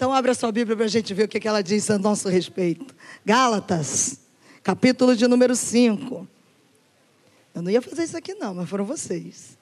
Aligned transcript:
Então, 0.00 0.14
abre 0.14 0.30
a 0.30 0.34
sua 0.34 0.50
Bíblia 0.50 0.74
para 0.74 0.86
a 0.86 0.88
gente 0.88 1.12
ver 1.12 1.24
o 1.24 1.28
que 1.28 1.46
ela 1.46 1.62
diz 1.62 1.90
a 1.90 1.98
nosso 1.98 2.26
respeito. 2.26 2.96
Gálatas, 3.22 4.18
capítulo 4.62 5.14
de 5.14 5.28
número 5.28 5.54
5. 5.54 6.26
Eu 7.54 7.60
não 7.60 7.70
ia 7.70 7.82
fazer 7.82 8.04
isso 8.04 8.16
aqui, 8.16 8.32
não, 8.32 8.54
mas 8.54 8.66
foram 8.66 8.86
vocês. 8.86 9.58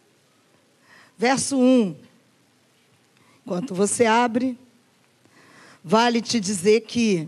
Verso 1.19 1.59
1. 1.59 1.97
Enquanto 3.45 3.75
você 3.75 4.07
abre, 4.07 4.57
vale 5.83 6.23
te 6.23 6.39
dizer 6.39 6.83
que 6.83 7.27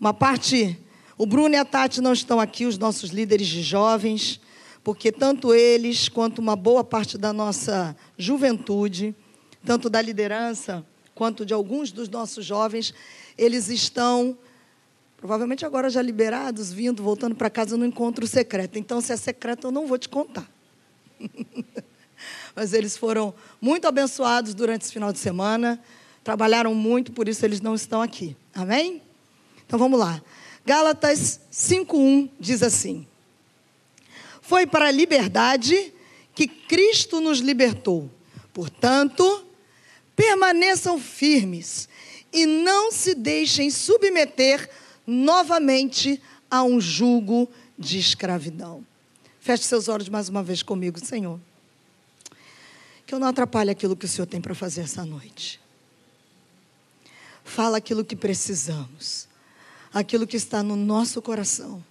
uma 0.00 0.12
parte. 0.12 0.76
O 1.16 1.24
Bruno 1.24 1.54
e 1.54 1.58
a 1.58 1.64
Tati 1.64 2.00
não 2.00 2.12
estão 2.12 2.40
aqui, 2.40 2.66
os 2.66 2.76
nossos 2.76 3.10
líderes 3.10 3.46
de 3.46 3.62
jovens, 3.62 4.40
porque 4.82 5.12
tanto 5.12 5.54
eles 5.54 6.08
quanto 6.08 6.40
uma 6.40 6.56
boa 6.56 6.82
parte 6.82 7.16
da 7.16 7.32
nossa 7.32 7.96
juventude, 8.18 9.14
tanto 9.64 9.88
da 9.88 10.02
liderança 10.02 10.84
quanto 11.14 11.44
de 11.44 11.52
alguns 11.52 11.92
dos 11.92 12.08
nossos 12.08 12.44
jovens, 12.44 12.94
eles 13.36 13.68
estão 13.68 14.36
provavelmente 15.16 15.64
agora 15.64 15.88
já 15.88 16.02
liberados, 16.02 16.72
vindo, 16.72 17.02
voltando 17.02 17.36
para 17.36 17.48
casa 17.48 17.76
no 17.76 17.86
encontro 17.86 18.26
secreto. 18.26 18.76
Então, 18.76 19.00
se 19.00 19.12
é 19.12 19.16
secreto, 19.16 19.68
eu 19.68 19.70
não 19.70 19.86
vou 19.86 19.96
te 19.96 20.08
contar. 20.08 20.50
Mas 22.56 22.72
eles 22.72 22.96
foram 22.96 23.32
muito 23.60 23.86
abençoados 23.86 24.52
durante 24.52 24.82
esse 24.82 24.92
final 24.92 25.12
de 25.12 25.18
semana, 25.18 25.80
trabalharam 26.24 26.74
muito, 26.74 27.12
por 27.12 27.28
isso 27.28 27.44
eles 27.44 27.60
não 27.60 27.74
estão 27.74 28.02
aqui. 28.02 28.36
Amém? 28.54 29.00
Então 29.64 29.78
vamos 29.78 29.98
lá. 29.98 30.20
Gálatas 30.66 31.40
5:1 31.52 32.28
diz 32.38 32.62
assim: 32.62 33.06
Foi 34.40 34.66
para 34.66 34.88
a 34.88 34.90
liberdade 34.90 35.92
que 36.34 36.46
Cristo 36.46 37.20
nos 37.20 37.38
libertou. 37.38 38.10
Portanto, 38.52 39.46
permaneçam 40.16 40.98
firmes 40.98 41.88
e 42.32 42.46
não 42.46 42.90
se 42.90 43.14
deixem 43.14 43.70
submeter 43.70 44.68
novamente 45.06 46.20
a 46.50 46.62
um 46.62 46.80
jugo 46.80 47.48
de 47.78 47.98
escravidão. 47.98 48.84
Feche 49.40 49.64
seus 49.64 49.88
olhos 49.88 50.08
mais 50.08 50.28
uma 50.28 50.42
vez 50.42 50.62
comigo, 50.62 51.04
Senhor. 51.04 51.40
Que 53.06 53.14
eu 53.14 53.18
não 53.18 53.26
atrapalhe 53.26 53.70
aquilo 53.70 53.96
que 53.96 54.04
o 54.04 54.08
Senhor 54.08 54.26
tem 54.26 54.40
para 54.40 54.54
fazer 54.54 54.82
essa 54.82 55.04
noite. 55.04 55.60
Fala 57.44 57.78
aquilo 57.78 58.04
que 58.04 58.14
precisamos, 58.14 59.26
aquilo 59.92 60.26
que 60.26 60.36
está 60.36 60.62
no 60.62 60.76
nosso 60.76 61.20
coração. 61.20 61.84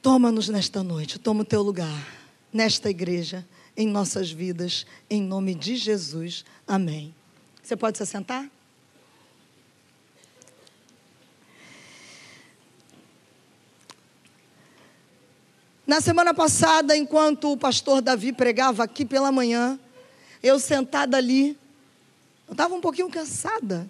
Toma-nos 0.00 0.48
nesta 0.48 0.82
noite, 0.82 1.18
toma 1.18 1.42
o 1.42 1.44
teu 1.44 1.62
lugar, 1.62 2.06
nesta 2.52 2.88
igreja, 2.88 3.44
em 3.76 3.86
nossas 3.86 4.30
vidas, 4.30 4.86
em 5.10 5.22
nome 5.22 5.54
de 5.54 5.76
Jesus. 5.76 6.44
Amém. 6.66 7.14
Você 7.62 7.76
pode 7.76 7.96
se 7.96 8.02
assentar? 8.02 8.48
Na 15.86 16.00
semana 16.00 16.32
passada, 16.32 16.96
enquanto 16.96 17.52
o 17.52 17.56
pastor 17.56 18.00
Davi 18.00 18.32
pregava 18.32 18.82
aqui 18.82 19.04
pela 19.04 19.30
manhã, 19.30 19.78
eu 20.42 20.58
sentada 20.58 21.16
ali, 21.16 21.58
eu 22.48 22.52
estava 22.52 22.74
um 22.74 22.80
pouquinho 22.80 23.10
cansada. 23.10 23.88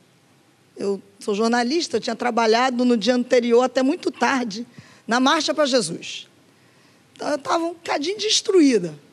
Eu 0.77 1.01
sou 1.21 1.37
jornalista, 1.37 1.97
eu 1.97 2.01
tinha 2.01 2.17
trabalhado 2.17 2.85
no 2.85 2.97
dia 2.97 3.15
anterior 3.15 3.63
até 3.63 3.81
muito 3.83 4.11
tarde, 4.11 4.67
na 5.07 5.21
Marcha 5.21 5.55
para 5.55 5.67
Jesus. 5.67 6.29
Então 7.15 7.29
eu 7.29 7.37
estava 7.37 7.65
um 7.65 7.75
bocadinho 7.75 8.19
destruída. 8.19 9.04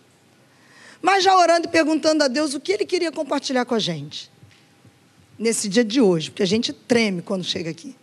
Mas 1.02 1.24
já 1.24 1.36
orando 1.36 1.68
e 1.68 1.72
perguntando 1.72 2.24
a 2.24 2.28
Deus 2.28 2.54
o 2.54 2.60
que 2.60 2.74
Ele 2.74 2.86
queria 2.86 3.12
compartilhar 3.12 3.66
com 3.66 3.74
a 3.74 3.80
gente. 3.80 4.32
Nesse 5.38 5.68
dia 5.68 5.84
de 5.84 6.00
hoje, 6.00 6.30
porque 6.30 6.44
a 6.44 6.48
gente 6.48 6.72
treme 6.72 7.22
quando 7.22 7.44
chega 7.44 7.70
aqui. 7.70 7.96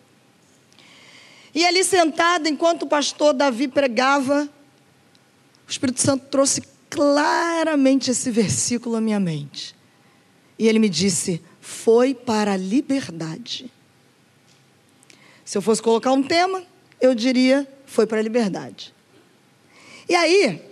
E 1.54 1.64
ali 1.64 1.84
sentada, 1.84 2.48
enquanto 2.48 2.82
o 2.82 2.86
pastor 2.86 3.32
Davi 3.32 3.68
pregava, 3.68 4.48
o 5.66 5.70
Espírito 5.70 6.00
Santo 6.00 6.26
trouxe 6.26 6.62
claramente 6.90 8.10
esse 8.10 8.30
versículo 8.30 8.96
à 8.96 9.00
minha 9.00 9.20
mente. 9.20 9.74
E 10.58 10.66
ele 10.66 10.78
me 10.78 10.88
disse: 10.88 11.40
foi 11.60 12.14
para 12.14 12.54
a 12.54 12.56
liberdade. 12.56 13.70
Se 15.44 15.56
eu 15.56 15.62
fosse 15.62 15.80
colocar 15.80 16.12
um 16.12 16.22
tema, 16.22 16.64
eu 17.00 17.14
diria: 17.14 17.66
foi 17.86 18.06
para 18.06 18.18
a 18.18 18.22
liberdade. 18.22 18.92
E 20.08 20.14
aí, 20.14 20.62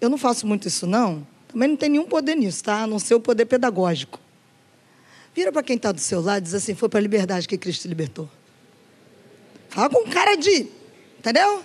eu 0.00 0.08
não 0.08 0.16
faço 0.16 0.46
muito 0.46 0.66
isso, 0.68 0.86
não. 0.86 1.26
Também 1.48 1.68
não 1.68 1.76
tem 1.76 1.88
nenhum 1.88 2.04
poder 2.04 2.34
nisso, 2.34 2.62
tá? 2.62 2.82
A 2.82 2.86
não 2.86 2.98
ser 2.98 3.14
o 3.14 3.20
poder 3.20 3.46
pedagógico. 3.46 4.20
Vira 5.34 5.52
para 5.52 5.62
quem 5.62 5.76
está 5.76 5.92
do 5.92 6.00
seu 6.00 6.20
lado 6.20 6.38
e 6.38 6.40
diz 6.42 6.54
assim: 6.54 6.74
foi 6.74 6.88
para 6.88 6.98
a 6.98 7.02
liberdade 7.02 7.48
que 7.48 7.56
Cristo 7.56 7.88
libertou. 7.88 8.28
Fala 9.68 9.88
com 9.88 10.02
cara 10.10 10.36
de. 10.36 10.66
Entendeu? 11.18 11.62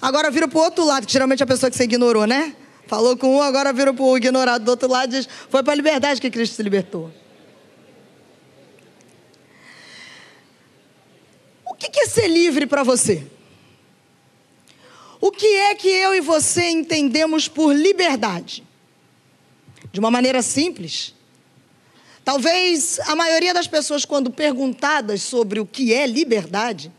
Agora 0.00 0.30
vira 0.30 0.46
para 0.46 0.58
o 0.58 0.62
outro 0.62 0.84
lado, 0.84 1.06
que 1.06 1.12
geralmente 1.12 1.40
é 1.40 1.44
a 1.44 1.46
pessoa 1.46 1.70
que 1.70 1.76
você 1.76 1.84
ignorou, 1.84 2.26
né? 2.26 2.54
Falou 2.86 3.16
com 3.16 3.36
um, 3.36 3.42
agora 3.42 3.72
vira 3.72 3.92
para 3.92 4.04
o 4.04 4.16
ignorado 4.16 4.64
do 4.64 4.70
outro 4.70 4.88
lado 4.88 5.14
e 5.14 5.18
diz: 5.18 5.28
Foi 5.50 5.62
para 5.62 5.72
a 5.72 5.76
liberdade 5.76 6.20
que 6.20 6.30
Cristo 6.30 6.62
libertou. 6.62 7.12
O 11.64 11.74
que 11.74 12.00
é 12.00 12.06
ser 12.06 12.28
livre 12.28 12.66
para 12.66 12.82
você? 12.82 13.26
O 15.20 15.32
que 15.32 15.46
é 15.46 15.74
que 15.74 15.88
eu 15.88 16.14
e 16.14 16.20
você 16.20 16.70
entendemos 16.70 17.48
por 17.48 17.74
liberdade? 17.74 18.67
De 19.92 20.00
uma 20.00 20.10
maneira 20.10 20.42
simples. 20.42 21.14
Talvez 22.24 23.00
a 23.06 23.16
maioria 23.16 23.54
das 23.54 23.66
pessoas, 23.66 24.04
quando 24.04 24.30
perguntadas 24.30 25.22
sobre 25.22 25.60
o 25.60 25.66
que 25.66 25.94
é 25.94 26.06
liberdade, 26.06 26.92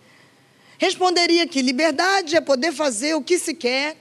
responderia 0.77 1.47
que 1.47 1.61
liberdade 1.61 2.35
é 2.35 2.41
poder 2.41 2.71
fazer 2.71 3.13
o 3.13 3.21
que 3.21 3.37
se 3.37 3.53
quer, 3.53 3.95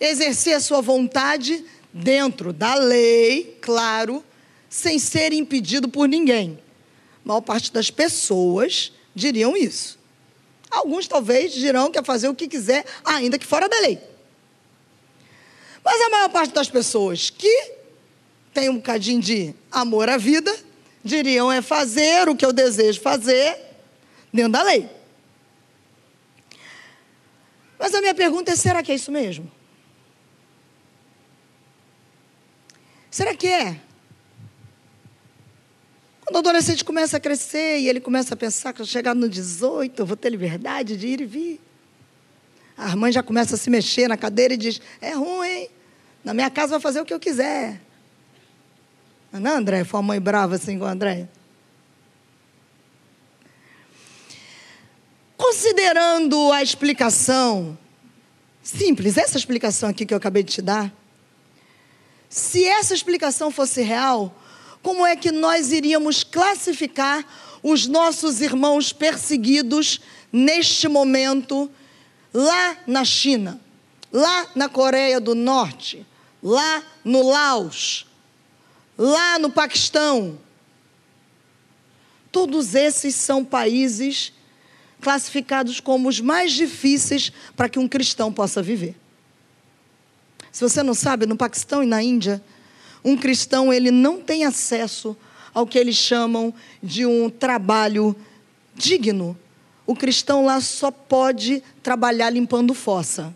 exercer 0.00 0.54
a 0.54 0.60
sua 0.60 0.80
vontade 0.80 1.64
dentro 1.92 2.52
da 2.52 2.74
lei, 2.74 3.58
claro, 3.60 4.24
sem 4.68 4.98
ser 4.98 5.32
impedido 5.32 5.88
por 5.88 6.08
ninguém. 6.08 6.58
A 7.24 7.28
maior 7.28 7.40
parte 7.42 7.72
das 7.72 7.90
pessoas 7.90 8.92
diriam 9.14 9.56
isso. 9.56 9.98
Alguns 10.70 11.06
talvez 11.06 11.52
dirão 11.52 11.90
que 11.90 11.98
é 11.98 12.02
fazer 12.02 12.28
o 12.28 12.34
que 12.34 12.48
quiser, 12.48 12.84
ainda 13.04 13.38
que 13.38 13.46
fora 13.46 13.68
da 13.68 13.78
lei. 13.80 14.00
Mas 15.84 16.00
a 16.00 16.10
maior 16.10 16.28
parte 16.28 16.54
das 16.54 16.68
pessoas 16.68 17.30
que 17.30 17.79
tem 18.52 18.68
um 18.68 18.76
bocadinho 18.76 19.20
de 19.20 19.54
amor 19.70 20.08
à 20.08 20.16
vida, 20.16 20.54
diriam 21.04 21.50
é 21.50 21.62
fazer 21.62 22.28
o 22.28 22.36
que 22.36 22.44
eu 22.44 22.52
desejo 22.52 23.00
fazer 23.00 23.56
dentro 24.32 24.52
da 24.52 24.62
lei. 24.62 24.88
Mas 27.78 27.94
a 27.94 28.00
minha 28.00 28.14
pergunta 28.14 28.52
é: 28.52 28.56
será 28.56 28.82
que 28.82 28.92
é 28.92 28.94
isso 28.94 29.10
mesmo? 29.10 29.50
Será 33.10 33.34
que 33.34 33.46
é? 33.46 33.80
Quando 36.20 36.36
o 36.36 36.38
adolescente 36.38 36.84
começa 36.84 37.16
a 37.16 37.20
crescer 37.20 37.78
e 37.80 37.88
ele 37.88 38.00
começa 38.00 38.34
a 38.34 38.36
pensar 38.36 38.72
que 38.72 38.84
chegar 38.84 39.14
no 39.14 39.28
18 39.28 40.00
eu 40.00 40.06
vou 40.06 40.16
ter 40.16 40.30
liberdade 40.30 40.96
de 40.96 41.08
ir 41.08 41.20
e 41.20 41.24
vir. 41.24 41.60
A 42.76 42.94
mãe 42.94 43.10
já 43.10 43.22
começa 43.22 43.56
a 43.56 43.58
se 43.58 43.68
mexer 43.68 44.08
na 44.08 44.16
cadeira 44.16 44.54
e 44.54 44.56
diz: 44.56 44.80
é 45.00 45.12
ruim, 45.12 45.68
na 46.22 46.32
minha 46.32 46.50
casa 46.50 46.72
vai 46.72 46.80
fazer 46.80 47.00
o 47.00 47.04
que 47.04 47.12
eu 47.12 47.18
quiser. 47.18 47.80
Não, 49.32 49.58
André? 49.58 49.84
Foi 49.84 50.00
uma 50.00 50.08
mãe 50.08 50.20
brava 50.20 50.56
assim 50.56 50.78
com 50.78 50.84
o 50.84 50.88
André? 50.88 51.28
Considerando 55.36 56.52
a 56.52 56.62
explicação 56.62 57.78
simples, 58.62 59.16
essa 59.16 59.38
explicação 59.38 59.88
aqui 59.88 60.04
que 60.04 60.12
eu 60.12 60.18
acabei 60.18 60.42
de 60.42 60.52
te 60.52 60.62
dar, 60.62 60.92
se 62.28 62.64
essa 62.64 62.94
explicação 62.94 63.50
fosse 63.50 63.82
real, 63.82 64.34
como 64.82 65.06
é 65.06 65.16
que 65.16 65.32
nós 65.32 65.72
iríamos 65.72 66.22
classificar 66.22 67.24
os 67.62 67.86
nossos 67.86 68.40
irmãos 68.40 68.92
perseguidos 68.92 70.00
neste 70.32 70.88
momento 70.88 71.70
lá 72.32 72.76
na 72.86 73.04
China, 73.04 73.60
lá 74.12 74.46
na 74.54 74.68
Coreia 74.68 75.20
do 75.20 75.34
Norte, 75.34 76.06
lá 76.42 76.82
no 77.04 77.28
Laos, 77.28 78.06
lá 79.00 79.38
no 79.38 79.50
Paquistão? 79.50 80.38
Todos 82.30 82.74
esses 82.74 83.14
são 83.14 83.42
países 83.42 84.30
classificados 85.00 85.80
como 85.80 86.06
os 86.06 86.20
mais 86.20 86.52
difíceis 86.52 87.32
para 87.56 87.68
que 87.68 87.78
um 87.78 87.88
cristão 87.88 88.30
possa 88.30 88.62
viver. 88.62 88.94
Se 90.52 90.60
você 90.62 90.82
não 90.82 90.92
sabe, 90.92 91.24
no 91.24 91.36
Paquistão 91.36 91.82
e 91.82 91.86
na 91.86 92.02
Índia, 92.02 92.42
um 93.02 93.16
cristão 93.16 93.72
ele 93.72 93.90
não 93.90 94.20
tem 94.20 94.44
acesso 94.44 95.16
ao 95.54 95.66
que 95.66 95.78
eles 95.78 95.96
chamam 95.96 96.52
de 96.82 97.06
um 97.06 97.30
trabalho 97.30 98.14
digno. 98.74 99.36
O 99.86 99.96
cristão 99.96 100.44
lá 100.44 100.60
só 100.60 100.90
pode 100.90 101.62
trabalhar 101.82 102.28
limpando 102.28 102.74
fossa. 102.74 103.34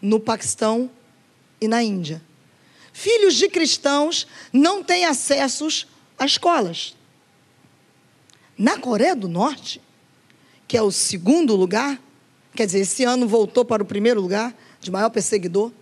No 0.00 0.20
Paquistão 0.20 0.88
e 1.60 1.66
na 1.66 1.82
Índia. 1.82 2.22
Filhos 2.92 3.34
de 3.34 3.48
cristãos 3.48 4.26
não 4.52 4.82
têm 4.82 5.04
acessos 5.04 5.86
a 6.18 6.26
escolas. 6.26 6.94
Na 8.56 8.78
Coreia 8.78 9.16
do 9.16 9.28
Norte, 9.28 9.80
que 10.68 10.76
é 10.76 10.82
o 10.82 10.90
segundo 10.90 11.56
lugar, 11.56 12.00
quer 12.54 12.66
dizer, 12.66 12.80
esse 12.80 13.04
ano 13.04 13.26
voltou 13.26 13.64
para 13.64 13.82
o 13.82 13.86
primeiro 13.86 14.20
lugar 14.20 14.54
de 14.80 14.90
maior 14.90 15.10
perseguidor. 15.10 15.72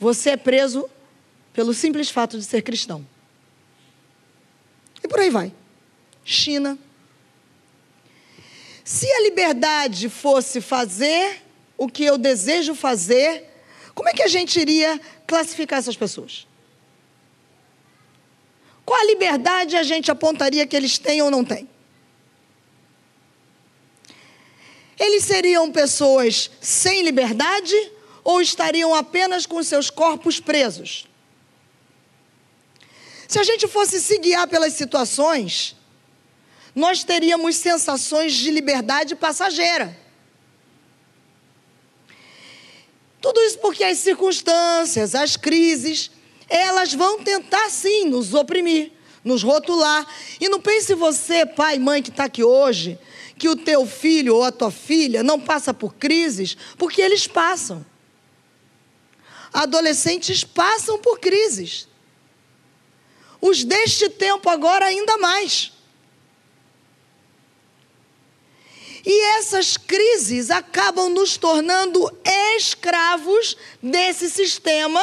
Você 0.00 0.30
é 0.30 0.36
preso 0.36 0.88
pelo 1.52 1.72
simples 1.74 2.10
fato 2.10 2.38
de 2.38 2.44
ser 2.44 2.62
cristão. 2.62 3.06
E 5.02 5.08
por 5.08 5.20
aí 5.20 5.30
vai. 5.30 5.52
China. 6.24 6.78
Se 8.84 9.10
a 9.10 9.22
liberdade 9.22 10.08
fosse 10.08 10.60
fazer 10.60 11.42
o 11.76 11.88
que 11.88 12.04
eu 12.04 12.16
desejo 12.16 12.74
fazer, 12.74 13.47
como 13.98 14.10
é 14.10 14.12
que 14.12 14.22
a 14.22 14.28
gente 14.28 14.60
iria 14.60 15.00
classificar 15.26 15.80
essas 15.80 15.96
pessoas? 15.96 16.46
Qual 18.86 18.96
a 18.96 19.04
liberdade 19.04 19.76
a 19.76 19.82
gente 19.82 20.08
apontaria 20.08 20.64
que 20.68 20.76
eles 20.76 20.98
têm 20.98 21.20
ou 21.20 21.32
não 21.32 21.44
têm? 21.44 21.68
Eles 24.96 25.24
seriam 25.24 25.72
pessoas 25.72 26.48
sem 26.60 27.02
liberdade 27.02 27.74
ou 28.22 28.40
estariam 28.40 28.94
apenas 28.94 29.46
com 29.46 29.60
seus 29.64 29.90
corpos 29.90 30.38
presos? 30.38 31.04
Se 33.26 33.40
a 33.40 33.42
gente 33.42 33.66
fosse 33.66 34.00
se 34.00 34.16
guiar 34.18 34.46
pelas 34.46 34.74
situações, 34.74 35.74
nós 36.72 37.02
teríamos 37.02 37.56
sensações 37.56 38.32
de 38.32 38.52
liberdade 38.52 39.16
passageira. 39.16 39.98
Tudo 43.20 43.40
isso 43.40 43.58
porque 43.58 43.82
as 43.82 43.98
circunstâncias, 43.98 45.14
as 45.14 45.36
crises, 45.36 46.10
elas 46.48 46.94
vão 46.94 47.22
tentar 47.22 47.68
sim 47.68 48.04
nos 48.04 48.32
oprimir, 48.32 48.92
nos 49.24 49.42
rotular. 49.42 50.06
E 50.40 50.48
não 50.48 50.60
pense 50.60 50.94
você, 50.94 51.44
pai, 51.44 51.78
mãe 51.78 52.02
que 52.02 52.10
está 52.10 52.24
aqui 52.24 52.44
hoje, 52.44 52.98
que 53.36 53.48
o 53.48 53.56
teu 53.56 53.86
filho 53.86 54.36
ou 54.36 54.44
a 54.44 54.52
tua 54.52 54.70
filha 54.70 55.22
não 55.22 55.40
passa 55.40 55.74
por 55.74 55.94
crises, 55.94 56.56
porque 56.76 57.02
eles 57.02 57.26
passam. 57.26 57.84
Adolescentes 59.52 60.44
passam 60.44 60.98
por 60.98 61.18
crises. 61.18 61.88
Os 63.40 63.64
deste 63.64 64.08
tempo 64.08 64.48
agora 64.48 64.86
ainda 64.86 65.16
mais. 65.18 65.72
E 69.04 69.36
essas 69.36 69.76
crises 69.76 70.50
acabam 70.50 71.08
nos 71.08 71.36
tornando 71.36 72.10
escravos 72.56 73.56
desse 73.82 74.28
sistema, 74.28 75.00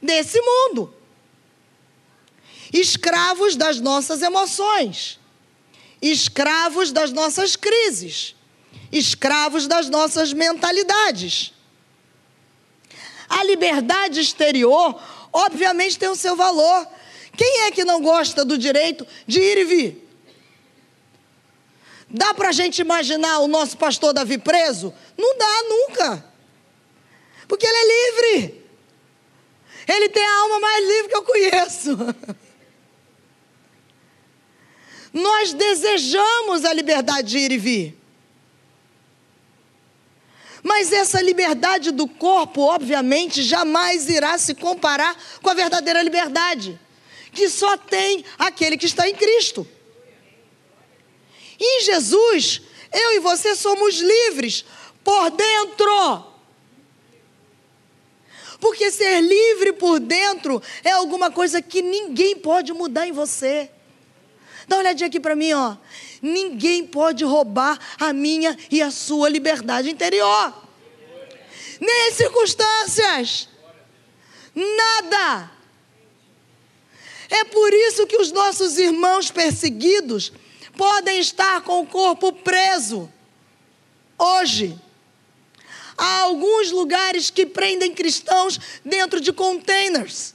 desse 0.00 0.40
mundo. 0.40 0.92
Escravos 2.72 3.56
das 3.56 3.80
nossas 3.80 4.22
emoções 4.22 5.20
escravos 6.10 6.92
das 6.92 7.12
nossas 7.12 7.56
crises, 7.56 8.36
escravos 8.92 9.66
das 9.66 9.88
nossas 9.88 10.34
mentalidades. 10.34 11.52
A 13.26 13.42
liberdade 13.44 14.20
exterior, 14.20 15.00
obviamente, 15.32 15.98
tem 15.98 16.10
o 16.10 16.14
seu 16.14 16.36
valor. 16.36 16.86
Quem 17.34 17.62
é 17.62 17.70
que 17.70 17.84
não 17.84 18.02
gosta 18.02 18.44
do 18.44 18.58
direito 18.58 19.06
de 19.26 19.40
ir 19.40 19.58
e 19.58 19.64
vir? 19.64 20.03
Dá 22.08 22.34
para 22.34 22.50
a 22.50 22.52
gente 22.52 22.80
imaginar 22.80 23.38
o 23.40 23.48
nosso 23.48 23.76
pastor 23.76 24.12
Davi 24.12 24.38
preso? 24.38 24.92
Não 25.16 25.36
dá 25.36 25.62
nunca. 25.68 26.24
Porque 27.48 27.66
ele 27.66 27.76
é 27.76 27.86
livre. 27.86 28.64
Ele 29.86 30.08
tem 30.08 30.24
a 30.24 30.36
alma 30.40 30.60
mais 30.60 30.86
livre 30.86 31.08
que 31.08 31.16
eu 31.16 31.22
conheço. 31.22 31.98
Nós 35.12 35.52
desejamos 35.52 36.64
a 36.64 36.72
liberdade 36.72 37.28
de 37.28 37.38
ir 37.38 37.52
e 37.52 37.58
vir. 37.58 37.98
Mas 40.62 40.92
essa 40.92 41.20
liberdade 41.20 41.90
do 41.90 42.08
corpo, 42.08 42.62
obviamente, 42.62 43.42
jamais 43.42 44.08
irá 44.08 44.38
se 44.38 44.54
comparar 44.54 45.14
com 45.42 45.50
a 45.50 45.54
verdadeira 45.54 46.02
liberdade, 46.02 46.80
que 47.32 47.50
só 47.50 47.76
tem 47.76 48.24
aquele 48.38 48.78
que 48.78 48.86
está 48.86 49.06
em 49.06 49.14
Cristo. 49.14 49.68
Em 51.58 51.82
Jesus, 51.82 52.62
eu 52.92 53.14
e 53.14 53.20
você 53.20 53.54
somos 53.54 53.96
livres 53.96 54.64
por 55.02 55.30
dentro. 55.30 56.34
Porque 58.60 58.90
ser 58.90 59.20
livre 59.20 59.72
por 59.74 60.00
dentro 60.00 60.62
é 60.82 60.92
alguma 60.92 61.30
coisa 61.30 61.60
que 61.60 61.82
ninguém 61.82 62.36
pode 62.36 62.72
mudar 62.72 63.06
em 63.06 63.12
você. 63.12 63.70
Dá 64.66 64.76
uma 64.76 64.82
olhadinha 64.82 65.08
aqui 65.08 65.20
para 65.20 65.36
mim, 65.36 65.52
ó. 65.52 65.76
Ninguém 66.22 66.86
pode 66.86 67.24
roubar 67.24 67.78
a 68.00 68.12
minha 68.12 68.56
e 68.70 68.80
a 68.80 68.90
sua 68.90 69.28
liberdade 69.28 69.90
interior. 69.90 70.54
Nem 71.78 72.08
as 72.08 72.14
circunstâncias. 72.14 73.48
Nada. 74.54 75.50
É 77.28 77.44
por 77.44 77.72
isso 77.74 78.06
que 78.06 78.16
os 78.16 78.32
nossos 78.32 78.78
irmãos 78.78 79.30
perseguidos 79.30 80.32
podem 80.76 81.18
estar 81.18 81.62
com 81.62 81.80
o 81.80 81.86
corpo 81.86 82.32
preso. 82.32 83.10
Hoje, 84.18 84.78
há 85.96 86.20
alguns 86.20 86.70
lugares 86.70 87.30
que 87.30 87.46
prendem 87.46 87.94
cristãos 87.94 88.58
dentro 88.84 89.20
de 89.20 89.32
containers. 89.32 90.34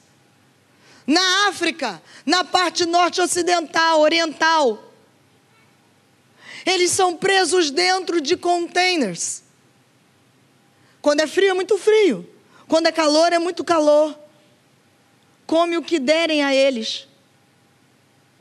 Na 1.05 1.47
África, 1.47 2.01
na 2.25 2.43
parte 2.43 2.85
norte 2.85 3.19
ocidental, 3.21 4.01
oriental. 4.01 4.93
Eles 6.65 6.91
são 6.91 7.15
presos 7.15 7.71
dentro 7.71 8.21
de 8.21 8.37
containers. 8.37 9.43
Quando 11.01 11.21
é 11.21 11.27
frio, 11.27 11.49
é 11.49 11.53
muito 11.53 11.77
frio. 11.77 12.29
Quando 12.67 12.87
é 12.87 12.91
calor, 12.91 13.33
é 13.33 13.39
muito 13.39 13.63
calor. 13.63 14.17
Come 15.47 15.77
o 15.77 15.81
que 15.81 15.97
derem 15.97 16.43
a 16.43 16.53
eles. 16.53 17.07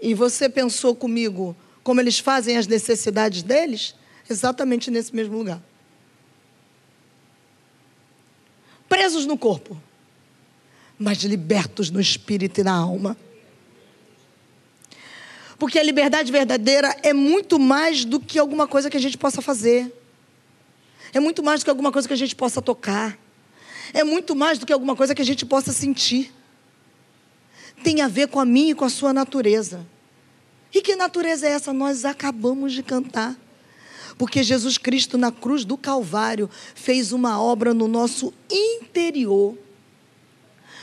E 0.00 0.12
você 0.12 0.48
pensou 0.48 0.94
comigo 0.94 1.56
como 1.88 2.02
eles 2.02 2.18
fazem 2.18 2.58
as 2.58 2.66
necessidades 2.66 3.42
deles? 3.42 3.94
Exatamente 4.28 4.90
nesse 4.90 5.16
mesmo 5.16 5.38
lugar. 5.38 5.58
Presos 8.86 9.24
no 9.24 9.38
corpo, 9.38 9.74
mas 10.98 11.16
libertos 11.20 11.88
no 11.88 11.98
espírito 11.98 12.60
e 12.60 12.62
na 12.62 12.74
alma. 12.74 13.16
Porque 15.58 15.78
a 15.78 15.82
liberdade 15.82 16.30
verdadeira 16.30 16.94
é 17.02 17.14
muito 17.14 17.58
mais 17.58 18.04
do 18.04 18.20
que 18.20 18.38
alguma 18.38 18.68
coisa 18.68 18.90
que 18.90 18.96
a 18.98 19.00
gente 19.00 19.16
possa 19.16 19.40
fazer. 19.40 19.90
É 21.14 21.18
muito 21.18 21.42
mais 21.42 21.60
do 21.60 21.64
que 21.64 21.70
alguma 21.70 21.90
coisa 21.90 22.06
que 22.06 22.12
a 22.12 22.18
gente 22.18 22.36
possa 22.36 22.60
tocar. 22.60 23.18
É 23.94 24.04
muito 24.04 24.36
mais 24.36 24.58
do 24.58 24.66
que 24.66 24.74
alguma 24.74 24.94
coisa 24.94 25.14
que 25.14 25.22
a 25.22 25.24
gente 25.24 25.46
possa 25.46 25.72
sentir. 25.72 26.34
Tem 27.82 28.02
a 28.02 28.08
ver 28.08 28.28
com 28.28 28.38
a 28.38 28.44
minha 28.44 28.72
e 28.72 28.74
com 28.74 28.84
a 28.84 28.90
sua 28.90 29.14
natureza. 29.14 29.86
E 30.74 30.82
que 30.82 30.96
natureza 30.96 31.46
é 31.46 31.50
essa? 31.50 31.72
Nós 31.72 32.04
acabamos 32.04 32.72
de 32.72 32.82
cantar. 32.82 33.36
Porque 34.16 34.42
Jesus 34.42 34.76
Cristo, 34.78 35.16
na 35.16 35.30
cruz 35.30 35.64
do 35.64 35.76
Calvário, 35.76 36.50
fez 36.74 37.12
uma 37.12 37.40
obra 37.40 37.72
no 37.72 37.86
nosso 37.86 38.34
interior, 38.50 39.56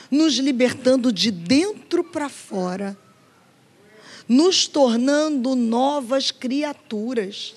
nos 0.09 0.35
libertando 0.35 1.11
de 1.11 1.31
dentro 1.31 2.03
para 2.03 2.29
fora 2.29 2.97
nos 4.27 4.67
tornando 4.67 5.55
novas 5.55 6.31
criaturas. 6.31 7.55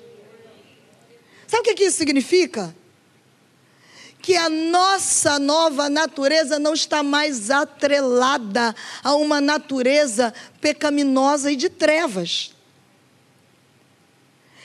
Sabe 1.46 1.70
o 1.70 1.74
que 1.74 1.84
isso 1.84 1.96
significa? 1.96 2.74
Que 4.20 4.36
a 4.36 4.48
nossa 4.48 5.38
nova 5.38 5.88
natureza 5.88 6.58
não 6.58 6.74
está 6.74 7.02
mais 7.02 7.50
atrelada 7.50 8.74
a 9.02 9.14
uma 9.14 9.40
natureza 9.40 10.34
pecaminosa 10.60 11.50
e 11.50 11.56
de 11.56 11.68
trevas. 11.68 12.52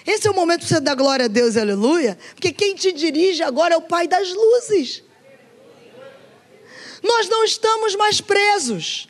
Esse 0.05 0.27
é 0.27 0.31
o 0.31 0.35
momento 0.35 0.61
para 0.61 0.67
você 0.67 0.81
dar 0.81 0.95
glória 0.95 1.25
a 1.25 1.29
Deus, 1.29 1.55
aleluia, 1.55 2.17
porque 2.35 2.51
quem 2.51 2.75
te 2.75 2.91
dirige 2.91 3.41
agora 3.41 3.73
é 3.73 3.77
o 3.77 3.81
Pai 3.81 4.07
das 4.07 4.33
luzes. 4.33 5.01
Nós 7.01 7.27
não 7.29 7.43
estamos 7.43 7.95
mais 7.95 8.19
presos. 8.19 9.07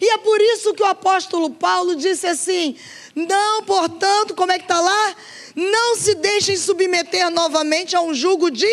E 0.00 0.10
é 0.10 0.18
por 0.18 0.40
isso 0.40 0.74
que 0.74 0.82
o 0.82 0.86
apóstolo 0.86 1.50
Paulo 1.50 1.96
disse 1.96 2.26
assim: 2.26 2.76
não, 3.14 3.64
portanto, 3.64 4.34
como 4.34 4.52
é 4.52 4.58
que 4.58 4.64
está 4.64 4.80
lá? 4.80 5.16
Não 5.56 5.96
se 5.96 6.14
deixem 6.14 6.56
submeter 6.56 7.30
novamente 7.30 7.96
a 7.96 8.00
um 8.00 8.14
jugo 8.14 8.50
de 8.50 8.70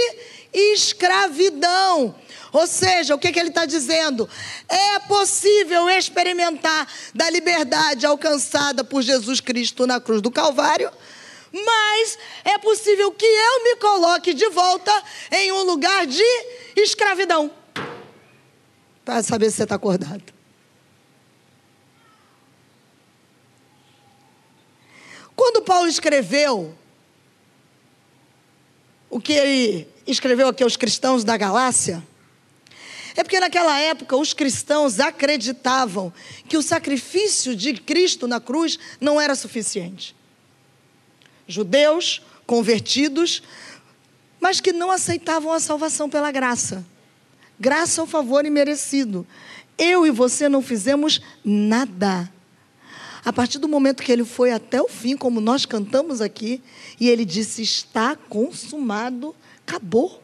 escravidão. 0.54 2.16
Ou 2.54 2.68
seja, 2.68 3.16
o 3.16 3.20
que, 3.20 3.32
que 3.32 3.40
ele 3.40 3.50
está 3.50 3.66
dizendo? 3.66 4.30
É 4.70 5.00
possível 5.00 5.90
experimentar 5.90 6.88
da 7.14 7.30
liberdade 7.30 8.06
alcançada 8.06 8.84
por 8.84 9.02
Jesus 9.02 9.42
Cristo 9.42 9.86
na 9.86 10.00
cruz 10.00 10.22
do 10.22 10.32
Calvário, 10.32 10.90
mas 11.52 12.18
é 12.46 12.58
possível 12.58 13.12
que 13.12 13.26
eu 13.26 13.64
me 13.64 13.76
coloque 13.76 14.34
de 14.34 14.48
volta 14.50 14.92
em 15.32 15.52
um 15.52 15.64
lugar 15.64 16.06
de 16.06 16.24
escravidão. 16.78 17.52
Para 19.04 19.22
saber 19.22 19.50
se 19.50 19.58
você 19.58 19.64
está 19.64 19.76
acordado. 19.76 20.24
Quando 25.36 25.62
Paulo 25.62 25.88
escreveu 25.88 26.74
o 29.10 29.20
que 29.20 29.34
ele 29.34 29.88
escreveu 30.08 30.48
aqui 30.48 30.64
aos 30.64 30.78
cristãos 30.78 31.24
da 31.24 31.36
Galácia, 31.36 32.04
é 33.16 33.24
porque 33.24 33.40
naquela 33.40 33.80
época 33.80 34.18
os 34.18 34.34
cristãos 34.34 35.00
acreditavam 35.00 36.14
que 36.50 36.58
o 36.58 36.62
sacrifício 36.62 37.56
de 37.56 37.74
Cristo 37.74 38.28
na 38.28 38.40
cruz 38.40 38.78
não 39.00 39.20
era 39.20 39.36
suficiente. 39.36 40.16
Judeus 41.48 42.22
convertidos, 42.46 43.42
mas 44.40 44.60
que 44.60 44.74
não 44.74 44.92
aceitavam 44.92 45.52
a 45.52 45.60
salvação 45.60 46.10
pela 46.10 46.32
graça. 46.32 46.86
Graça 47.60 48.02
ao 48.02 48.08
favor 48.08 48.46
imerecido. 48.46 49.26
Eu 49.78 50.06
e 50.06 50.12
você 50.12 50.50
não 50.50 50.62
fizemos 50.62 51.22
nada. 51.44 52.30
A 53.26 53.34
partir 53.34 53.58
do 53.58 53.68
momento 53.68 54.04
que 54.04 54.12
ele 54.12 54.24
foi 54.24 54.52
até 54.52 54.80
o 54.80 54.88
fim, 54.88 55.18
como 55.18 55.42
nós 55.42 55.66
cantamos 55.66 56.22
aqui, 56.22 56.62
e 57.00 57.10
ele 57.10 57.26
disse: 57.26 57.64
Está 57.64 58.16
consumado, 58.16 59.36
acabou. 59.66 60.22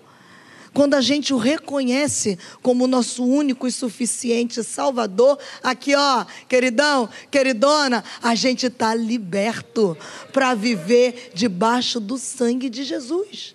Quando 0.71 0.93
a 0.93 1.01
gente 1.01 1.33
o 1.33 1.37
reconhece 1.37 2.37
como 2.61 2.87
nosso 2.87 3.25
único 3.25 3.67
e 3.67 3.71
suficiente 3.71 4.63
Salvador, 4.63 5.37
aqui 5.61 5.93
ó, 5.95 6.25
queridão, 6.47 7.09
queridona, 7.29 8.03
a 8.21 8.35
gente 8.35 8.67
está 8.67 8.95
liberto 8.95 9.97
para 10.31 10.53
viver 10.53 11.31
debaixo 11.33 11.99
do 11.99 12.17
sangue 12.17 12.69
de 12.69 12.85
Jesus. 12.85 13.53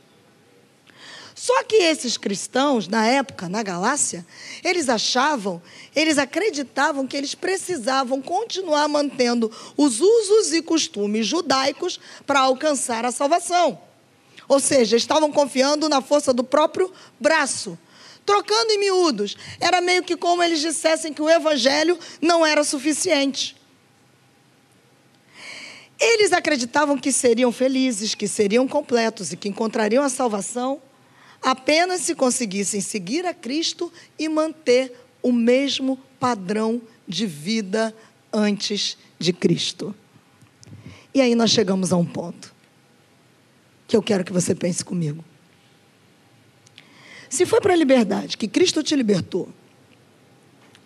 Só 1.46 1.62
que 1.62 1.76
esses 1.76 2.16
cristãos, 2.16 2.88
na 2.88 3.06
época, 3.06 3.48
na 3.48 3.62
Galácia, 3.62 4.26
eles 4.64 4.88
achavam, 4.88 5.62
eles 5.94 6.18
acreditavam 6.18 7.06
que 7.06 7.16
eles 7.16 7.36
precisavam 7.36 8.20
continuar 8.20 8.88
mantendo 8.88 9.48
os 9.76 10.00
usos 10.00 10.52
e 10.52 10.60
costumes 10.60 11.24
judaicos 11.24 12.00
para 12.26 12.40
alcançar 12.40 13.04
a 13.04 13.12
salvação. 13.12 13.78
Ou 14.48 14.58
seja, 14.58 14.96
estavam 14.96 15.30
confiando 15.30 15.88
na 15.88 16.02
força 16.02 16.32
do 16.32 16.42
próprio 16.42 16.92
braço. 17.20 17.78
Trocando 18.24 18.72
em 18.72 18.80
miúdos, 18.80 19.36
era 19.60 19.80
meio 19.80 20.02
que 20.02 20.16
como 20.16 20.42
eles 20.42 20.58
dissessem 20.58 21.12
que 21.12 21.22
o 21.22 21.30
evangelho 21.30 21.96
não 22.20 22.44
era 22.44 22.64
suficiente. 22.64 23.56
Eles 25.96 26.32
acreditavam 26.32 26.98
que 26.98 27.12
seriam 27.12 27.52
felizes, 27.52 28.16
que 28.16 28.26
seriam 28.26 28.66
completos 28.66 29.32
e 29.32 29.36
que 29.36 29.48
encontrariam 29.48 30.02
a 30.02 30.08
salvação 30.08 30.82
apenas 31.46 32.00
se 32.00 32.12
conseguissem 32.12 32.80
seguir 32.80 33.24
a 33.24 33.32
Cristo 33.32 33.92
e 34.18 34.28
manter 34.28 34.92
o 35.22 35.30
mesmo 35.30 35.96
padrão 36.18 36.82
de 37.06 37.24
vida 37.24 37.94
antes 38.32 38.98
de 39.16 39.32
Cristo. 39.32 39.94
E 41.14 41.20
aí 41.20 41.36
nós 41.36 41.52
chegamos 41.52 41.92
a 41.92 41.96
um 41.96 42.04
ponto 42.04 42.52
que 43.86 43.96
eu 43.96 44.02
quero 44.02 44.24
que 44.24 44.32
você 44.32 44.56
pense 44.56 44.84
comigo. 44.84 45.24
Se 47.30 47.46
foi 47.46 47.60
para 47.60 47.74
a 47.74 47.76
liberdade 47.76 48.36
que 48.36 48.48
Cristo 48.48 48.82
te 48.82 48.96
libertou, 48.96 49.48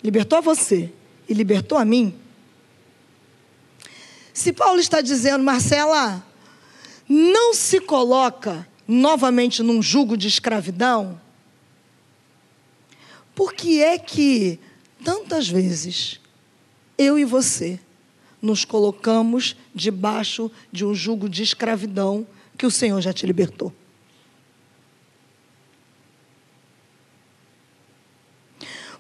libertou 0.04 0.36
a 0.36 0.42
você 0.42 0.92
e 1.26 1.32
libertou 1.32 1.78
a 1.78 1.86
mim, 1.86 2.14
se 4.34 4.52
Paulo 4.52 4.78
está 4.78 5.00
dizendo, 5.00 5.42
Marcela, 5.42 6.22
não 7.08 7.54
se 7.54 7.80
coloca 7.80 8.68
novamente 8.92 9.62
num 9.62 9.80
jugo 9.80 10.16
de 10.16 10.26
escravidão, 10.26 11.20
por 13.36 13.54
que 13.54 13.80
é 13.80 13.96
que 13.96 14.58
tantas 15.04 15.48
vezes 15.48 16.20
eu 16.98 17.16
e 17.16 17.24
você 17.24 17.78
nos 18.42 18.64
colocamos 18.64 19.54
debaixo 19.72 20.50
de 20.72 20.84
um 20.84 20.92
jugo 20.92 21.28
de 21.28 21.40
escravidão 21.40 22.26
que 22.58 22.66
o 22.66 22.70
Senhor 22.70 23.00
já 23.00 23.12
te 23.12 23.26
libertou. 23.26 23.72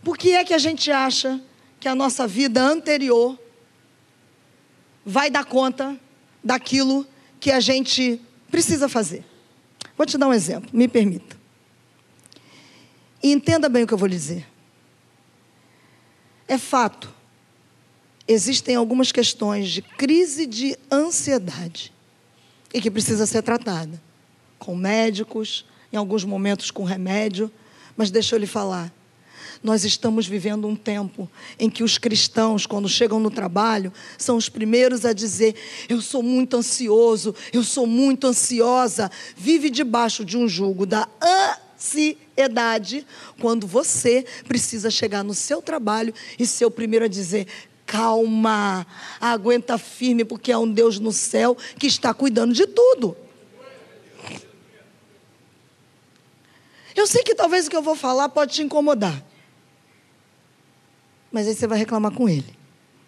Por 0.04 0.16
que 0.16 0.32
é 0.32 0.44
que 0.44 0.54
a 0.54 0.58
gente 0.58 0.90
acha 0.92 1.40
que 1.80 1.88
a 1.88 1.96
nossa 1.96 2.28
vida 2.28 2.62
anterior 2.62 3.36
vai 5.04 5.30
dar 5.30 5.44
conta 5.44 5.98
daquilo 6.44 7.04
que 7.40 7.50
a 7.50 7.58
gente 7.58 8.20
precisa 8.50 8.88
fazer? 8.88 9.29
Vou 10.00 10.06
te 10.06 10.16
dar 10.16 10.28
um 10.28 10.32
exemplo, 10.32 10.70
me 10.72 10.88
permita. 10.88 11.36
E 13.22 13.30
entenda 13.30 13.68
bem 13.68 13.82
o 13.82 13.86
que 13.86 13.92
eu 13.92 13.98
vou 13.98 14.08
lhe 14.08 14.16
dizer. 14.16 14.46
É 16.48 16.56
fato, 16.56 17.12
existem 18.26 18.76
algumas 18.76 19.12
questões 19.12 19.68
de 19.68 19.82
crise 19.82 20.46
de 20.46 20.74
ansiedade 20.90 21.92
e 22.72 22.80
que 22.80 22.90
precisa 22.90 23.26
ser 23.26 23.42
tratada 23.42 24.02
com 24.58 24.74
médicos, 24.74 25.66
em 25.92 25.98
alguns 25.98 26.24
momentos 26.24 26.70
com 26.70 26.82
remédio, 26.82 27.52
mas 27.94 28.10
deixa 28.10 28.34
eu 28.34 28.40
lhe 28.40 28.46
falar. 28.46 28.90
Nós 29.62 29.84
estamos 29.84 30.26
vivendo 30.26 30.66
um 30.66 30.74
tempo 30.74 31.30
em 31.58 31.68
que 31.68 31.82
os 31.82 31.98
cristãos, 31.98 32.64
quando 32.64 32.88
chegam 32.88 33.20
no 33.20 33.30
trabalho, 33.30 33.92
são 34.16 34.38
os 34.38 34.48
primeiros 34.48 35.04
a 35.04 35.12
dizer: 35.12 35.54
Eu 35.86 36.00
sou 36.00 36.22
muito 36.22 36.56
ansioso, 36.56 37.34
eu 37.52 37.62
sou 37.62 37.86
muito 37.86 38.26
ansiosa. 38.26 39.10
Vive 39.36 39.68
debaixo 39.68 40.24
de 40.24 40.38
um 40.38 40.48
jugo 40.48 40.86
da 40.86 41.06
ansiedade, 41.76 43.06
quando 43.38 43.66
você 43.66 44.24
precisa 44.48 44.90
chegar 44.90 45.22
no 45.22 45.34
seu 45.34 45.60
trabalho 45.60 46.14
e 46.38 46.46
ser 46.46 46.64
o 46.64 46.70
primeiro 46.70 47.04
a 47.04 47.08
dizer: 47.08 47.46
calma, 47.84 48.86
aguenta 49.20 49.76
firme, 49.76 50.24
porque 50.24 50.52
há 50.52 50.58
um 50.58 50.72
Deus 50.72 50.98
no 50.98 51.12
céu 51.12 51.54
que 51.78 51.86
está 51.86 52.14
cuidando 52.14 52.54
de 52.54 52.66
tudo. 52.66 53.14
Eu 56.96 57.06
sei 57.06 57.22
que 57.22 57.34
talvez 57.34 57.66
o 57.66 57.70
que 57.70 57.76
eu 57.76 57.82
vou 57.82 57.94
falar 57.94 58.30
pode 58.30 58.54
te 58.54 58.62
incomodar. 58.62 59.29
Mas 61.30 61.46
aí 61.46 61.54
você 61.54 61.66
vai 61.66 61.78
reclamar 61.78 62.12
com 62.12 62.28
ele. 62.28 62.56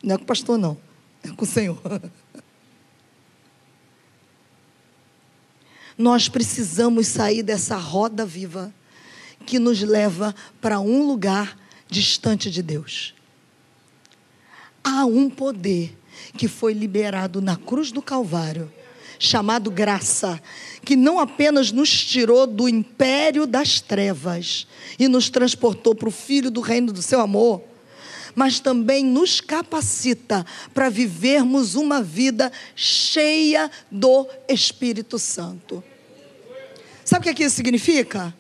Não 0.03 0.15
é 0.15 0.19
com 0.19 0.25
o 0.25 0.27
pastor, 0.27 0.59
não. 0.59 0.77
É 1.23 1.29
com 1.29 1.45
o 1.45 1.49
Senhor. 1.49 1.79
Nós 5.99 6.29
precisamos 6.29 7.07
sair 7.07 7.43
dessa 7.43 7.77
roda 7.77 8.25
viva 8.25 8.75
que 9.45 9.59
nos 9.59 9.83
leva 9.83 10.35
para 10.61 10.81
um 10.81 11.07
lugar 11.07 11.59
distante 11.89 12.51
de 12.51 12.63
Deus 12.63 13.15
há 14.83 15.05
um 15.05 15.31
poder 15.31 15.97
que 16.37 16.49
foi 16.49 16.73
liberado 16.73 17.41
na 17.41 17.57
cruz 17.57 17.93
do 17.93 18.03
Calvário, 18.03 18.73
chamado 19.19 19.71
graça, 19.71 20.41
que 20.85 20.97
não 20.97 21.19
apenas 21.19 21.71
nos 21.71 22.05
tirou 22.05 22.47
do 22.47 22.69
império 22.69 23.47
das 23.47 23.81
trevas 23.81 24.67
e 24.99 25.07
nos 25.07 25.31
transportou 25.31 25.95
para 25.95 26.09
o 26.09 26.13
filho 26.13 26.51
do 26.51 26.61
reino 26.61 26.93
do 26.93 27.03
seu 27.03 27.21
amor, 27.21 27.63
mas 28.35 28.61
também 28.61 29.05
nos 29.05 29.41
capacita 29.41 30.45
para 30.73 30.89
vivermos 30.89 31.75
uma 31.75 32.03
vida 32.03 32.51
cheia 32.75 33.71
do 33.91 34.27
Espírito 34.49 35.19
Santo. 35.19 35.83
Sabe 37.05 37.31
o 37.31 37.35
que 37.35 37.45
isso 37.45 37.57
significa? 37.57 38.35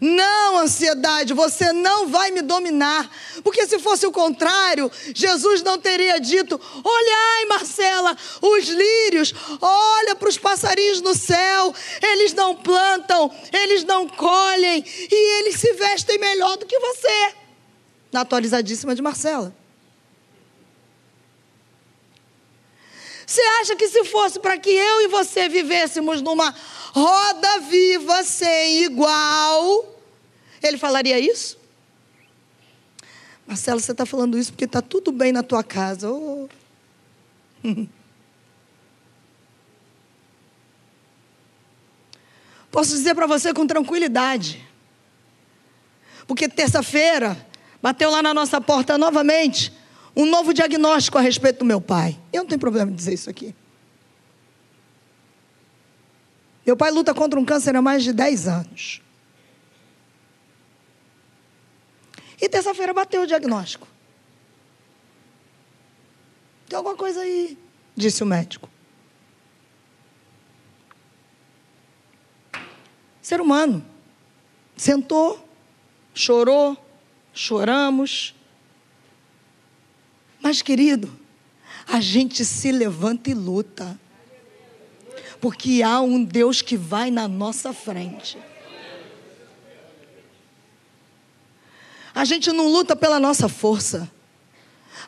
Não, 0.00 0.58
ansiedade, 0.58 1.32
você 1.32 1.72
não 1.72 2.08
vai 2.08 2.30
me 2.30 2.42
dominar. 2.42 3.10
Porque 3.42 3.66
se 3.66 3.78
fosse 3.78 4.06
o 4.06 4.12
contrário, 4.12 4.90
Jesus 5.14 5.62
não 5.62 5.78
teria 5.78 6.18
dito: 6.18 6.60
Olhai, 6.84 7.44
Marcela, 7.46 8.16
os 8.42 8.68
lírios, 8.68 9.32
olha 9.60 10.14
para 10.14 10.28
os 10.28 10.36
passarinhos 10.36 11.00
no 11.00 11.14
céu, 11.14 11.74
eles 12.02 12.34
não 12.34 12.54
plantam, 12.54 13.30
eles 13.50 13.84
não 13.84 14.06
colhem 14.08 14.84
e 14.86 15.38
eles 15.38 15.60
se 15.60 15.72
vestem 15.72 16.18
melhor 16.18 16.58
do 16.58 16.66
que 16.66 16.78
você. 16.78 17.43
Na 18.14 18.20
atualizadíssima 18.20 18.94
de 18.94 19.02
Marcela. 19.02 19.52
Você 23.26 23.40
acha 23.60 23.74
que 23.74 23.88
se 23.88 24.04
fosse 24.04 24.38
para 24.38 24.56
que 24.56 24.70
eu 24.70 25.00
e 25.00 25.08
você 25.08 25.48
vivêssemos 25.48 26.22
numa 26.22 26.54
roda 26.92 27.58
viva 27.62 28.22
sem 28.22 28.84
igual, 28.84 29.84
ele 30.62 30.78
falaria 30.78 31.18
isso? 31.18 31.58
Marcelo, 33.44 33.80
você 33.80 33.90
está 33.90 34.06
falando 34.06 34.38
isso 34.38 34.52
porque 34.52 34.66
está 34.66 34.80
tudo 34.80 35.10
bem 35.10 35.32
na 35.32 35.42
tua 35.42 35.64
casa. 35.64 36.08
Oh. 36.08 36.48
Posso 42.70 42.90
dizer 42.92 43.16
para 43.16 43.26
você 43.26 43.52
com 43.52 43.66
tranquilidade. 43.66 44.64
Porque 46.28 46.48
terça-feira 46.48 47.52
Bateu 47.84 48.08
lá 48.08 48.22
na 48.22 48.32
nossa 48.32 48.62
porta 48.62 48.96
novamente 48.96 49.70
um 50.16 50.24
novo 50.24 50.54
diagnóstico 50.54 51.18
a 51.18 51.20
respeito 51.20 51.58
do 51.58 51.64
meu 51.66 51.82
pai. 51.82 52.18
Eu 52.32 52.40
não 52.40 52.48
tenho 52.48 52.58
problema 52.58 52.90
em 52.90 52.94
dizer 52.94 53.12
isso 53.12 53.28
aqui. 53.28 53.54
Meu 56.64 56.78
pai 56.78 56.90
luta 56.90 57.12
contra 57.12 57.38
um 57.38 57.44
câncer 57.44 57.76
há 57.76 57.82
mais 57.82 58.02
de 58.02 58.14
10 58.14 58.48
anos. 58.48 59.02
E 62.40 62.48
terça-feira 62.48 62.94
bateu 62.94 63.20
o 63.20 63.26
diagnóstico. 63.26 63.86
Tem 66.66 66.78
alguma 66.78 66.96
coisa 66.96 67.20
aí, 67.20 67.58
disse 67.94 68.22
o 68.22 68.26
médico. 68.26 68.66
Ser 73.20 73.42
humano. 73.42 73.84
Sentou, 74.74 75.46
chorou, 76.14 76.82
choramos. 77.34 78.34
Mas, 80.40 80.62
querido, 80.62 81.12
a 81.86 82.00
gente 82.00 82.44
se 82.44 82.70
levanta 82.70 83.28
e 83.30 83.34
luta. 83.34 83.98
Porque 85.40 85.82
há 85.82 86.00
um 86.00 86.24
Deus 86.24 86.62
que 86.62 86.76
vai 86.76 87.10
na 87.10 87.28
nossa 87.28 87.72
frente. 87.72 88.38
A 92.14 92.24
gente 92.24 92.52
não 92.52 92.68
luta 92.68 92.94
pela 92.94 93.18
nossa 93.18 93.48
força. 93.48 94.10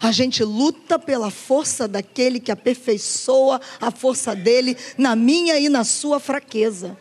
A 0.01 0.13
gente 0.13 0.43
luta 0.45 0.99
pela 0.99 1.31
força 1.31 1.89
daquele 1.89 2.41
que 2.41 2.51
aperfeiçoa 2.51 3.61
a 3.81 3.91
força 3.91 4.35
dele 4.35 4.77
na 4.99 5.17
minha 5.17 5.59
e 5.59 5.69
na 5.69 5.85
sua 5.85 6.21
fraqueza. 6.21 6.99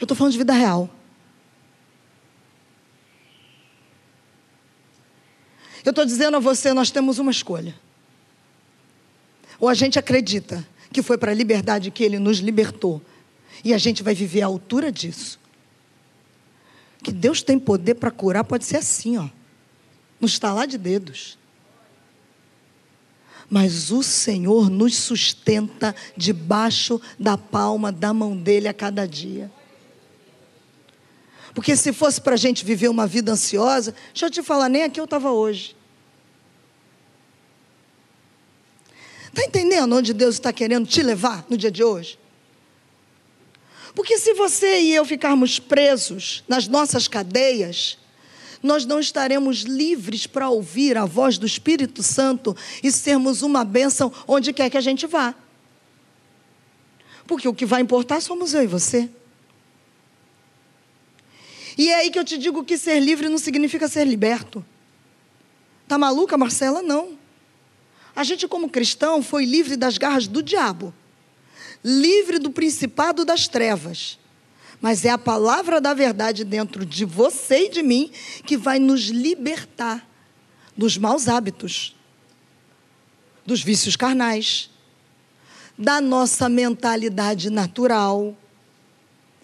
Eu 0.00 0.04
estou 0.04 0.16
falando 0.16 0.32
de 0.32 0.38
vida 0.38 0.54
real. 0.54 0.88
Eu 5.84 5.90
estou 5.90 6.04
dizendo 6.04 6.38
a 6.38 6.40
você: 6.40 6.72
nós 6.72 6.90
temos 6.90 7.18
uma 7.18 7.30
escolha. 7.30 7.74
Ou 9.58 9.68
a 9.68 9.74
gente 9.74 9.98
acredita 9.98 10.66
que 10.90 11.02
foi 11.02 11.18
para 11.18 11.30
a 11.30 11.34
liberdade 11.34 11.90
que 11.90 12.02
ele 12.02 12.18
nos 12.18 12.38
libertou, 12.38 13.00
e 13.62 13.74
a 13.74 13.78
gente 13.78 14.02
vai 14.02 14.14
viver 14.14 14.42
à 14.42 14.46
altura 14.46 14.90
disso. 14.90 15.38
Que 17.02 17.12
Deus 17.12 17.42
tem 17.42 17.58
poder 17.58 17.94
para 17.94 18.10
curar, 18.10 18.42
pode 18.44 18.64
ser 18.64 18.78
assim, 18.78 19.18
ó, 19.18 19.28
no 20.18 20.26
estalar 20.26 20.66
de 20.66 20.78
dedos. 20.78 21.38
Mas 23.48 23.90
o 23.90 24.02
Senhor 24.02 24.70
nos 24.70 24.96
sustenta 24.96 25.94
debaixo 26.16 27.00
da 27.18 27.36
palma 27.36 27.90
da 27.90 28.14
mão 28.14 28.36
dele 28.36 28.68
a 28.68 28.74
cada 28.74 29.06
dia. 29.06 29.50
Porque 31.60 31.76
se 31.76 31.92
fosse 31.92 32.18
para 32.18 32.32
a 32.32 32.38
gente 32.38 32.64
viver 32.64 32.88
uma 32.88 33.06
vida 33.06 33.32
ansiosa, 33.32 33.94
deixa 34.14 34.24
eu 34.24 34.30
te 34.30 34.42
falar, 34.42 34.66
nem 34.70 34.82
aqui 34.82 34.98
eu 34.98 35.04
estava 35.04 35.30
hoje. 35.30 35.76
Está 39.28 39.44
entendendo 39.44 39.94
onde 39.94 40.14
Deus 40.14 40.36
está 40.36 40.54
querendo 40.54 40.88
te 40.88 41.02
levar 41.02 41.44
no 41.50 41.58
dia 41.58 41.70
de 41.70 41.84
hoje? 41.84 42.18
Porque 43.94 44.16
se 44.16 44.32
você 44.32 44.80
e 44.80 44.94
eu 44.94 45.04
ficarmos 45.04 45.58
presos 45.58 46.42
nas 46.48 46.66
nossas 46.66 47.06
cadeias, 47.06 47.98
nós 48.62 48.86
não 48.86 48.98
estaremos 48.98 49.58
livres 49.58 50.26
para 50.26 50.48
ouvir 50.48 50.96
a 50.96 51.04
voz 51.04 51.36
do 51.36 51.44
Espírito 51.44 52.02
Santo 52.02 52.56
e 52.82 52.90
sermos 52.90 53.42
uma 53.42 53.66
bênção 53.66 54.10
onde 54.26 54.54
quer 54.54 54.70
que 54.70 54.78
a 54.78 54.80
gente 54.80 55.06
vá. 55.06 55.34
Porque 57.26 57.46
o 57.46 57.52
que 57.52 57.66
vai 57.66 57.82
importar 57.82 58.22
somos 58.22 58.54
eu 58.54 58.62
e 58.62 58.66
você. 58.66 59.10
E 61.90 61.92
é 61.92 61.96
aí 61.96 62.10
que 62.12 62.20
eu 62.20 62.24
te 62.24 62.38
digo 62.38 62.62
que 62.62 62.78
ser 62.78 63.00
livre 63.00 63.28
não 63.28 63.36
significa 63.36 63.88
ser 63.88 64.06
liberto. 64.06 64.64
Tá 65.88 65.98
maluca, 65.98 66.38
Marcela? 66.38 66.82
Não. 66.82 67.18
A 68.14 68.22
gente, 68.22 68.46
como 68.46 68.70
cristão, 68.70 69.20
foi 69.24 69.44
livre 69.44 69.76
das 69.76 69.98
garras 69.98 70.28
do 70.28 70.40
diabo, 70.40 70.94
livre 71.82 72.38
do 72.38 72.52
principado 72.52 73.24
das 73.24 73.48
trevas. 73.48 74.20
Mas 74.80 75.04
é 75.04 75.10
a 75.10 75.18
palavra 75.18 75.80
da 75.80 75.92
verdade 75.92 76.44
dentro 76.44 76.86
de 76.86 77.04
você 77.04 77.66
e 77.66 77.70
de 77.70 77.82
mim 77.82 78.12
que 78.46 78.56
vai 78.56 78.78
nos 78.78 79.06
libertar 79.06 80.08
dos 80.76 80.96
maus 80.96 81.26
hábitos, 81.26 81.96
dos 83.44 83.64
vícios 83.64 83.96
carnais, 83.96 84.70
da 85.76 86.00
nossa 86.00 86.48
mentalidade 86.48 87.50
natural. 87.50 88.38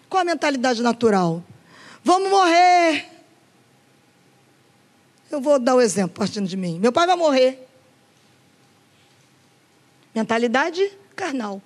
Qual 0.07 0.21
a 0.21 0.25
mentalidade 0.25 0.81
natural? 0.81 1.43
Vamos 2.07 2.29
morrer. 2.29 3.05
Eu 5.29 5.41
vou 5.41 5.59
dar 5.59 5.75
o 5.75 5.81
exemplo 5.81 6.17
partindo 6.17 6.47
de 6.47 6.55
mim. 6.55 6.79
Meu 6.79 6.89
pai 6.89 7.05
vai 7.05 7.17
morrer. 7.17 7.67
Mentalidade 10.15 10.89
carnal. 11.17 11.61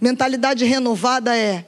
Mentalidade 0.00 0.64
renovada 0.64 1.36
é: 1.36 1.66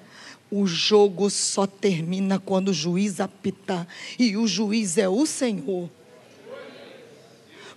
o 0.51 0.67
jogo 0.67 1.29
só 1.29 1.67
termina 1.67 2.39
quando 2.39 2.69
o 2.69 2.75
juiz 2.75 3.21
apitar. 3.21 3.87
E 4.19 4.35
o 4.35 4.47
juiz 4.47 4.97
é 4.97 5.07
o 5.07 5.27
Senhor. 5.27 5.91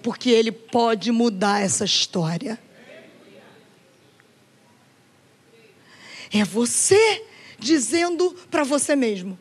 Porque 0.02 0.30
ele 0.30 0.50
pode 0.50 1.12
mudar 1.12 1.62
essa 1.62 1.84
história. 1.84 2.58
É 6.34 6.46
você 6.46 7.26
dizendo 7.62 8.36
para 8.50 8.64
você 8.64 8.96
mesmo. 8.96 9.40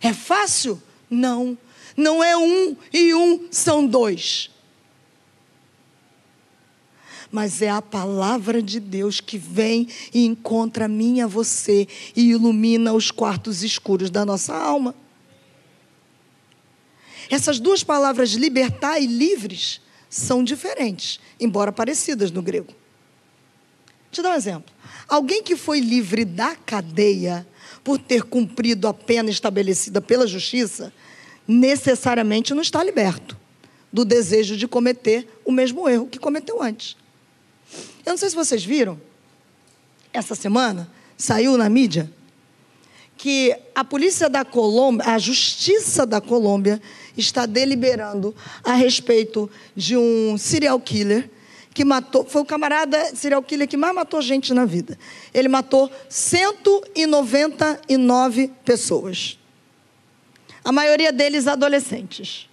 É 0.00 0.12
fácil? 0.12 0.80
Não. 1.10 1.58
Não 1.96 2.22
é 2.22 2.36
um 2.36 2.76
e 2.92 3.14
um 3.14 3.48
são 3.50 3.86
dois. 3.86 4.50
Mas 7.30 7.60
é 7.60 7.68
a 7.68 7.82
palavra 7.82 8.62
de 8.62 8.78
Deus 8.78 9.20
que 9.20 9.36
vem 9.36 9.88
e 10.14 10.24
encontra 10.24 10.84
a 10.84 10.88
mim 10.88 11.18
e 11.18 11.20
a 11.20 11.26
você 11.26 11.88
e 12.14 12.30
ilumina 12.30 12.92
os 12.92 13.10
quartos 13.10 13.62
escuros 13.62 14.10
da 14.10 14.24
nossa 14.24 14.54
alma. 14.54 14.94
Essas 17.28 17.58
duas 17.58 17.82
palavras, 17.82 18.30
libertar 18.30 19.00
e 19.00 19.06
livres, 19.06 19.80
são 20.08 20.44
diferentes, 20.44 21.18
embora 21.40 21.72
parecidas 21.72 22.30
no 22.30 22.40
grego. 22.40 22.72
Te 24.16 24.22
dar 24.22 24.30
um 24.30 24.34
exemplo. 24.34 24.74
Alguém 25.06 25.42
que 25.42 25.54
foi 25.54 25.78
livre 25.78 26.24
da 26.24 26.56
cadeia 26.56 27.46
por 27.84 27.98
ter 27.98 28.22
cumprido 28.22 28.88
a 28.88 28.94
pena 28.94 29.28
estabelecida 29.28 30.00
pela 30.00 30.26
justiça, 30.26 30.90
necessariamente 31.46 32.54
não 32.54 32.62
está 32.62 32.82
liberto 32.82 33.36
do 33.92 34.06
desejo 34.06 34.56
de 34.56 34.66
cometer 34.66 35.28
o 35.44 35.52
mesmo 35.52 35.86
erro 35.86 36.06
que 36.06 36.18
cometeu 36.18 36.62
antes. 36.62 36.96
Eu 38.06 38.12
não 38.12 38.16
sei 38.16 38.30
se 38.30 38.34
vocês 38.34 38.64
viram, 38.64 38.98
essa 40.14 40.34
semana 40.34 40.90
saiu 41.14 41.58
na 41.58 41.68
mídia 41.68 42.10
que 43.18 43.54
a 43.74 43.84
polícia 43.84 44.30
da 44.30 44.46
Colômbia, 44.46 45.10
a 45.10 45.18
justiça 45.18 46.06
da 46.06 46.22
Colômbia, 46.22 46.80
está 47.18 47.44
deliberando 47.44 48.34
a 48.64 48.72
respeito 48.72 49.50
de 49.76 49.94
um 49.94 50.38
serial 50.38 50.80
killer 50.80 51.28
que 51.76 51.84
matou, 51.84 52.24
foi 52.24 52.40
o 52.40 52.44
camarada 52.46 53.14
serial 53.14 53.42
killer 53.42 53.68
que 53.68 53.76
mais 53.76 53.94
matou 53.94 54.22
gente 54.22 54.54
na 54.54 54.64
vida. 54.64 54.98
Ele 55.34 55.46
matou 55.46 55.92
199 56.08 58.50
pessoas. 58.64 59.38
A 60.64 60.72
maioria 60.72 61.12
deles 61.12 61.46
adolescentes. 61.46 62.48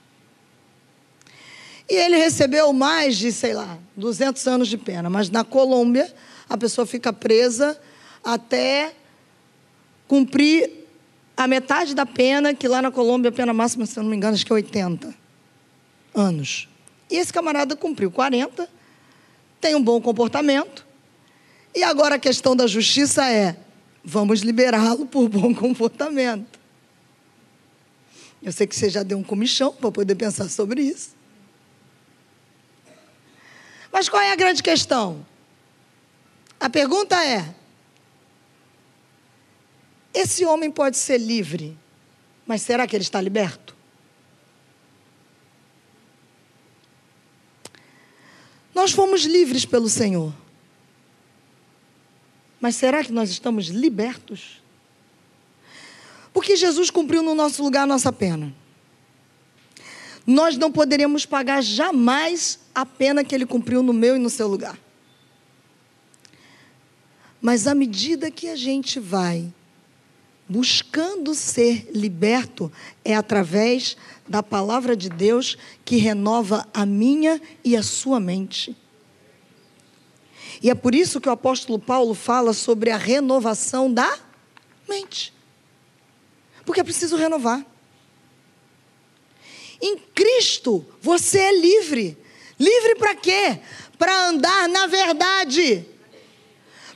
E 1.89 1.95
ele 1.95 2.17
recebeu 2.17 2.73
mais 2.73 3.15
de, 3.15 3.31
sei 3.31 3.53
lá, 3.53 3.79
200 3.95 4.45
anos 4.45 4.67
de 4.67 4.77
pena. 4.77 5.09
Mas 5.09 5.29
na 5.29 5.45
Colômbia, 5.45 6.13
a 6.49 6.57
pessoa 6.57 6.86
fica 6.86 7.13
presa 7.13 7.79
até 8.21 8.93
cumprir 10.05 10.69
a 11.38 11.47
metade 11.47 11.95
da 11.95 12.05
pena, 12.05 12.53
que 12.53 12.67
lá 12.67 12.81
na 12.81 12.91
Colômbia 12.91 13.29
a 13.29 13.31
pena 13.31 13.53
máxima, 13.53 13.86
se 13.86 13.97
eu 13.97 14.03
não 14.03 14.09
me 14.09 14.17
engano, 14.17 14.33
acho 14.33 14.45
que 14.45 14.51
é 14.51 14.55
80 14.55 15.15
anos. 16.13 16.67
E 17.09 17.15
esse 17.15 17.31
camarada 17.31 17.73
cumpriu 17.73 18.12
40 18.12 18.72
tem 19.63 19.76
um 19.76 19.82
bom 19.82 20.02
comportamento. 20.02 20.86
E 21.73 21.84
agora 21.84 22.15
a 22.15 22.19
questão 22.19 22.54
da 22.54 22.67
justiça 22.67 23.32
é: 23.32 23.56
vamos 24.04 24.41
liberá-lo 24.41 25.06
por 25.06 25.30
bom 25.30 25.56
comportamento. 25.56 26.60
Eu 28.41 28.52
sei 28.52 28.67
que 28.67 28.76
você 28.76 28.89
já 28.89 29.04
deu 29.04 29.17
um 29.17 29.23
comichão 29.23 29.71
para 29.71 29.89
poder 29.89 30.15
pensar 30.15 30.49
sobre 30.49 30.82
isso. 30.82 31.15
Mas 33.89 34.10
qual 34.10 34.21
é 34.21 34.34
a 34.34 34.36
grande 34.36 34.62
questão? 34.62 35.26
A 36.60 36.69
pergunta 36.69 37.23
é: 37.23 37.56
esse 40.13 40.43
homem 40.43 40.69
pode 40.69 40.97
ser 40.97 41.17
livre, 41.17 41.78
mas 42.45 42.62
será 42.62 42.86
que 42.86 42.97
ele 42.97 43.04
está 43.04 43.21
liberto? 43.21 43.72
Nós 48.73 48.91
fomos 48.91 49.23
livres 49.23 49.65
pelo 49.65 49.88
Senhor. 49.88 50.33
Mas 52.59 52.75
será 52.75 53.03
que 53.03 53.12
nós 53.12 53.29
estamos 53.29 53.67
libertos? 53.67 54.62
Porque 56.33 56.55
Jesus 56.55 56.89
cumpriu 56.89 57.21
no 57.21 57.36
nosso 57.36 57.62
lugar 57.62 57.83
a 57.83 57.88
nossa 57.88 58.12
pena. 58.12 58.53
Nós 60.25 60.57
não 60.57 60.71
poderíamos 60.71 61.25
pagar 61.25 61.62
jamais 61.62 62.59
a 62.73 62.86
pena 62.86 63.23
que 63.23 63.36
ele 63.36 63.45
cumpriu 63.45 63.83
no 63.83 63.93
meu 63.93 64.15
e 64.15 64.19
no 64.19 64.29
seu 64.29 64.47
lugar. 64.47 64.79
Mas 67.41 67.67
à 67.67 67.75
medida 67.75 68.31
que 68.31 68.47
a 68.47 68.55
gente 68.55 68.99
vai 68.99 69.53
buscando 70.47 71.36
ser 71.36 71.89
liberto, 71.93 72.71
é 73.03 73.15
através 73.15 73.97
da 74.27 74.41
palavra 74.41 74.95
de 74.95 75.09
Deus 75.09 75.57
que 75.83 75.97
renova 75.97 76.67
a 76.73 76.86
minha 76.86 77.41
e 77.63 77.75
a 77.75 77.83
sua 77.83 78.19
mente. 78.19 78.75
E 80.62 80.69
é 80.69 80.75
por 80.75 80.95
isso 80.95 81.19
que 81.19 81.27
o 81.27 81.31
apóstolo 81.31 81.77
Paulo 81.77 82.13
fala 82.13 82.53
sobre 82.53 82.89
a 82.89 82.97
renovação 82.97 83.91
da 83.91 84.17
mente. 84.88 85.33
Porque 86.65 86.79
é 86.79 86.83
preciso 86.83 87.15
renovar. 87.15 87.65
Em 89.81 89.97
Cristo, 89.97 90.86
você 91.01 91.39
é 91.39 91.59
livre. 91.59 92.17
Livre 92.57 92.95
para 92.95 93.15
quê? 93.15 93.59
Para 93.97 94.29
andar 94.29 94.69
na 94.69 94.88
verdade 94.88 95.92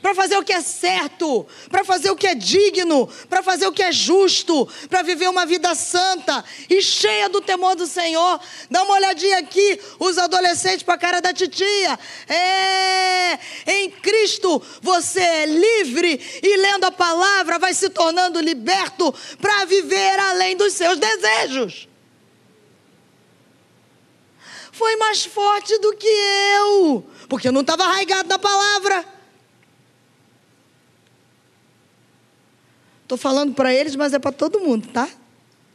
para 0.08 0.14
fazer 0.14 0.38
o 0.38 0.42
que 0.42 0.54
é 0.54 0.62
certo, 0.62 1.46
para 1.70 1.84
fazer 1.84 2.10
o 2.10 2.16
que 2.16 2.26
é 2.26 2.34
digno, 2.34 3.06
para 3.28 3.42
fazer 3.42 3.66
o 3.66 3.72
que 3.72 3.82
é 3.82 3.92
justo, 3.92 4.66
para 4.88 5.02
viver 5.02 5.28
uma 5.28 5.44
vida 5.44 5.74
santa 5.74 6.42
e 6.70 6.80
cheia 6.80 7.28
do 7.28 7.42
temor 7.42 7.76
do 7.76 7.86
Senhor. 7.86 8.40
Dá 8.70 8.84
uma 8.84 8.94
olhadinha 8.94 9.38
aqui, 9.38 9.78
os 9.98 10.16
adolescentes 10.16 10.82
para 10.82 10.94
a 10.94 10.98
cara 10.98 11.20
da 11.20 11.34
titia. 11.34 11.98
É, 12.26 13.38
em 13.66 13.90
Cristo 13.90 14.62
você 14.80 15.20
é 15.20 15.44
livre 15.44 16.40
e 16.42 16.56
lendo 16.56 16.84
a 16.84 16.90
palavra 16.90 17.58
vai 17.58 17.74
se 17.74 17.90
tornando 17.90 18.40
liberto 18.40 19.14
para 19.38 19.66
viver 19.66 20.18
além 20.20 20.56
dos 20.56 20.72
seus 20.72 20.98
desejos. 20.98 21.86
Foi 24.72 24.96
mais 24.96 25.26
forte 25.26 25.76
do 25.80 25.94
que 25.96 26.08
eu, 26.08 27.06
porque 27.28 27.48
eu 27.48 27.52
não 27.52 27.60
estava 27.60 27.84
arraigado 27.84 28.26
na 28.26 28.38
palavra. 28.38 29.17
Estou 33.08 33.16
falando 33.16 33.54
para 33.54 33.72
eles, 33.72 33.96
mas 33.96 34.12
é 34.12 34.18
para 34.18 34.30
todo 34.30 34.60
mundo, 34.60 34.86
tá? 34.88 35.08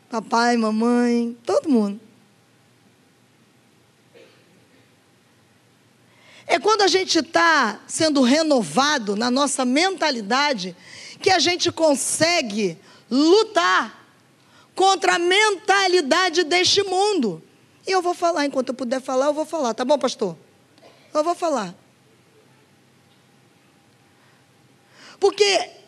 Papai, 0.08 0.56
mamãe, 0.56 1.36
todo 1.44 1.68
mundo. 1.68 2.00
É 6.46 6.60
quando 6.60 6.84
a 6.84 6.88
gente 6.88 7.18
está 7.18 7.80
sendo 7.88 8.22
renovado 8.22 9.16
na 9.16 9.32
nossa 9.32 9.66
mentalidade 9.66 10.76
que 11.20 11.32
a 11.32 11.40
gente 11.40 11.72
consegue 11.72 12.78
lutar 13.10 14.06
contra 14.76 15.16
a 15.16 15.20
mentalidade 15.20 16.44
deste 16.44 16.84
mundo. 16.84 17.42
E 17.88 17.92
eu 17.92 18.04
vou 18.04 18.14
falar, 18.14 18.46
enquanto 18.46 18.70
eu 18.70 18.76
puder 18.76 19.02
falar, 19.02 19.26
eu 19.26 19.34
vou 19.34 19.44
falar, 19.44 19.74
tá 19.74 19.84
bom, 19.84 19.98
pastor? 19.98 20.38
Eu 21.12 21.24
vou 21.24 21.34
falar. 21.34 21.74
Porque 25.20 25.82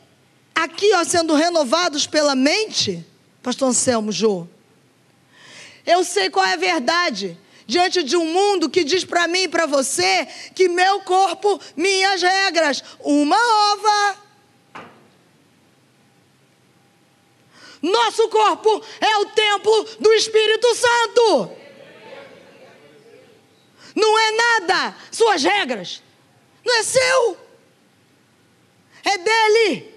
aqui, 0.56 0.94
ó, 0.94 1.04
sendo 1.04 1.36
renovados 1.36 2.08
pela 2.08 2.34
mente, 2.34 3.06
Pastor 3.44 3.70
Anselmo 3.70 4.12
Jô, 4.12 4.48
eu 5.86 6.04
sei 6.04 6.30
qual 6.30 6.46
é 6.46 6.54
a 6.54 6.58
verdade. 6.58 7.38
Diante 7.68 8.04
de 8.04 8.15
um 8.15 8.26
mundo 8.26 8.70
que 8.70 8.84
diz 8.84 9.04
para 9.04 9.28
mim 9.28 9.44
e 9.44 9.48
para 9.48 9.65
você 9.65 10.28
que 10.54 10.70
meu 10.70 11.02
corpo, 11.02 11.60
minhas 11.76 12.22
regras, 12.22 12.84
uma 13.00 13.38
ova. 13.74 14.20
Nosso 17.82 18.28
corpo 18.30 18.84
é 19.02 19.18
o 19.18 19.26
templo 19.28 19.84
do 20.00 20.13
Espírito 20.13 20.68
Santo. 20.76 21.52
Não 23.96 24.20
é 24.20 24.32
nada 24.32 24.96
suas 25.12 25.44
regras. 25.44 26.04
Não 26.63 26.76
é 26.76 26.84
seu. 26.84 27.38
É 29.04 29.18
dele. 29.18 29.94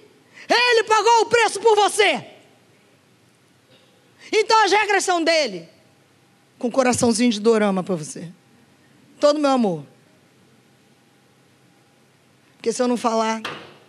Ele 0.48 0.84
pagou 0.84 1.22
o 1.22 1.26
preço 1.26 1.61
por 1.61 1.76
você. 1.76 2.24
Então 4.32 4.64
as 4.64 4.72
regras 4.72 5.04
são 5.04 5.22
dele. 5.22 5.68
Com 6.58 6.68
um 6.68 6.70
coraçãozinho 6.70 7.30
de 7.30 7.40
dorama 7.40 7.82
para 7.84 7.94
você. 7.94 8.30
Todo 9.20 9.38
meu 9.38 9.50
amor. 9.50 9.84
Porque 12.56 12.72
se 12.72 12.82
eu 12.82 12.88
não 12.88 12.96
falar, 12.96 13.42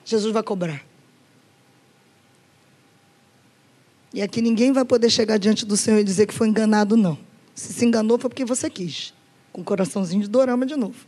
Jesus 0.06 0.34
vai 0.34 0.44
cobrar. 0.44 0.86
E 4.14 4.22
aqui 4.22 4.42
ninguém 4.42 4.72
vai 4.72 4.84
poder 4.84 5.10
chegar 5.10 5.38
diante 5.38 5.66
do 5.66 5.78
Senhor 5.78 6.00
e 6.00 6.04
dizer 6.04 6.26
que 6.26 6.34
foi 6.34 6.48
enganado, 6.48 6.98
não. 6.98 7.18
Se 7.54 7.74
se 7.74 7.86
enganou 7.86 8.18
foi 8.18 8.30
porque 8.30 8.46
você 8.46 8.70
quis. 8.70 9.14
Com 9.52 9.62
um 9.62 9.64
coraçãozinho 9.64 10.22
de 10.22 10.28
dorama 10.28 10.66
de 10.66 10.76
novo. 10.76 11.06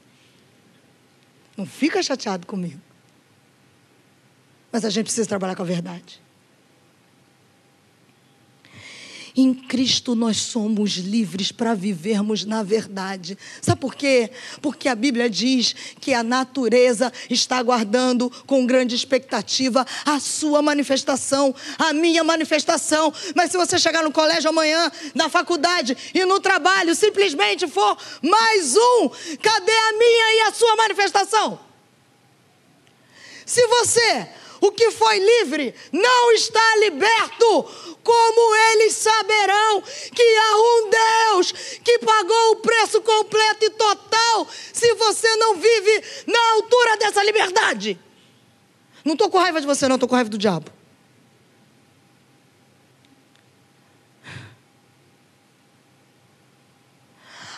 Não 1.58 1.66
fica 1.66 2.02
chateado 2.02 2.46
comigo. 2.48 2.80
Mas 4.72 4.86
a 4.86 4.90
gente 4.90 5.06
precisa 5.06 5.28
trabalhar 5.28 5.56
com 5.56 5.64
a 5.64 5.66
verdade. 5.66 6.22
Em 9.36 9.54
Cristo 9.54 10.14
nós 10.14 10.38
somos 10.38 10.92
livres 10.92 11.52
para 11.52 11.74
vivermos 11.74 12.44
na 12.44 12.64
verdade. 12.64 13.38
Sabe 13.62 13.80
por 13.80 13.96
quê? 13.96 14.30
Porque 14.62 14.90
a 14.90 14.96
Bíblia 14.96 15.30
diz 15.30 15.74
que 16.00 16.14
a 16.14 16.22
natureza 16.22 17.12
está 17.30 17.58
aguardando 17.58 18.30
com 18.46 18.66
grande 18.66 18.94
expectativa 18.94 19.86
a 20.06 20.20
sua 20.20 20.62
manifestação, 20.62 21.56
a 21.78 21.94
minha 21.94 22.24
manifestação. 22.24 23.14
Mas 23.34 23.52
se 23.52 23.58
você 23.58 23.80
chegar 23.80 24.04
no 24.04 24.12
colégio 24.12 24.50
amanhã, 24.50 24.92
na 25.16 25.30
faculdade 25.30 25.98
e 26.14 26.26
no 26.26 26.40
trabalho, 26.40 26.94
simplesmente 26.94 27.68
for 27.68 27.98
mais 28.22 28.76
um, 28.76 29.10
cadê 29.42 29.72
a 29.72 29.94
minha 29.94 30.34
e 30.36 30.42
a 30.50 30.54
sua 30.54 30.76
manifestação? 30.76 31.60
Se 33.46 33.66
você 33.68 34.30
o 34.62 34.72
que 34.72 34.92
foi 34.92 35.18
livre 35.18 35.74
não 35.92 36.32
está 36.34 36.76
liberto. 36.78 37.64
Como 38.04 38.56
eles 38.72 38.94
saberão 38.94 39.82
que 39.82 40.38
há 40.38 40.58
um 40.58 40.90
Deus 40.90 41.52
que 41.84 42.00
pagou 42.00 42.52
o 42.52 42.56
preço 42.58 43.02
completo 43.02 43.66
e 43.66 43.70
total 43.72 44.48
se 44.72 44.94
você 44.96 45.36
não 45.36 45.56
vive 45.56 46.04
na 46.28 46.52
altura 46.54 46.98
dessa 46.98 47.24
liberdade? 47.24 48.00
Não 49.04 49.14
estou 49.14 49.30
com 49.30 49.40
raiva 49.40 49.60
de 49.60 49.68
você, 49.68 49.88
não, 49.88 49.96
estou 49.96 50.08
com 50.08 50.16
raiva 50.16 50.30
do 50.30 50.38
diabo. 50.38 50.72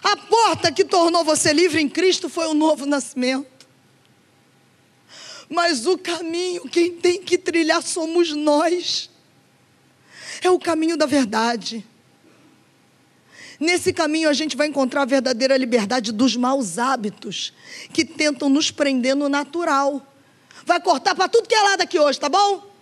A 0.03 0.17
porta 0.17 0.71
que 0.71 0.83
tornou 0.83 1.23
você 1.23 1.53
livre 1.53 1.81
em 1.81 1.87
Cristo 1.87 2.29
foi 2.29 2.47
o 2.47 2.53
novo 2.53 2.85
nascimento. 2.85 3.52
Mas 5.49 5.85
o 5.85 5.97
caminho, 5.97 6.67
quem 6.69 6.91
tem 6.91 7.21
que 7.21 7.37
trilhar 7.37 7.81
somos 7.81 8.33
nós. 8.33 9.09
É 10.41 10.49
o 10.49 10.59
caminho 10.59 10.97
da 10.97 11.05
verdade. 11.05 11.85
Nesse 13.59 13.93
caminho 13.93 14.29
a 14.29 14.33
gente 14.33 14.57
vai 14.57 14.67
encontrar 14.67 15.03
a 15.03 15.05
verdadeira 15.05 15.55
liberdade 15.55 16.11
dos 16.11 16.35
maus 16.35 16.77
hábitos 16.77 17.53
que 17.93 18.03
tentam 18.03 18.49
nos 18.49 18.71
prender 18.71 19.15
no 19.15 19.29
natural. 19.29 20.05
Vai 20.65 20.81
cortar 20.81 21.15
para 21.15 21.29
tudo 21.29 21.47
que 21.47 21.55
é 21.55 21.61
lado 21.61 21.81
aqui 21.81 21.99
hoje, 21.99 22.19
tá 22.19 22.29
bom? 22.29 22.73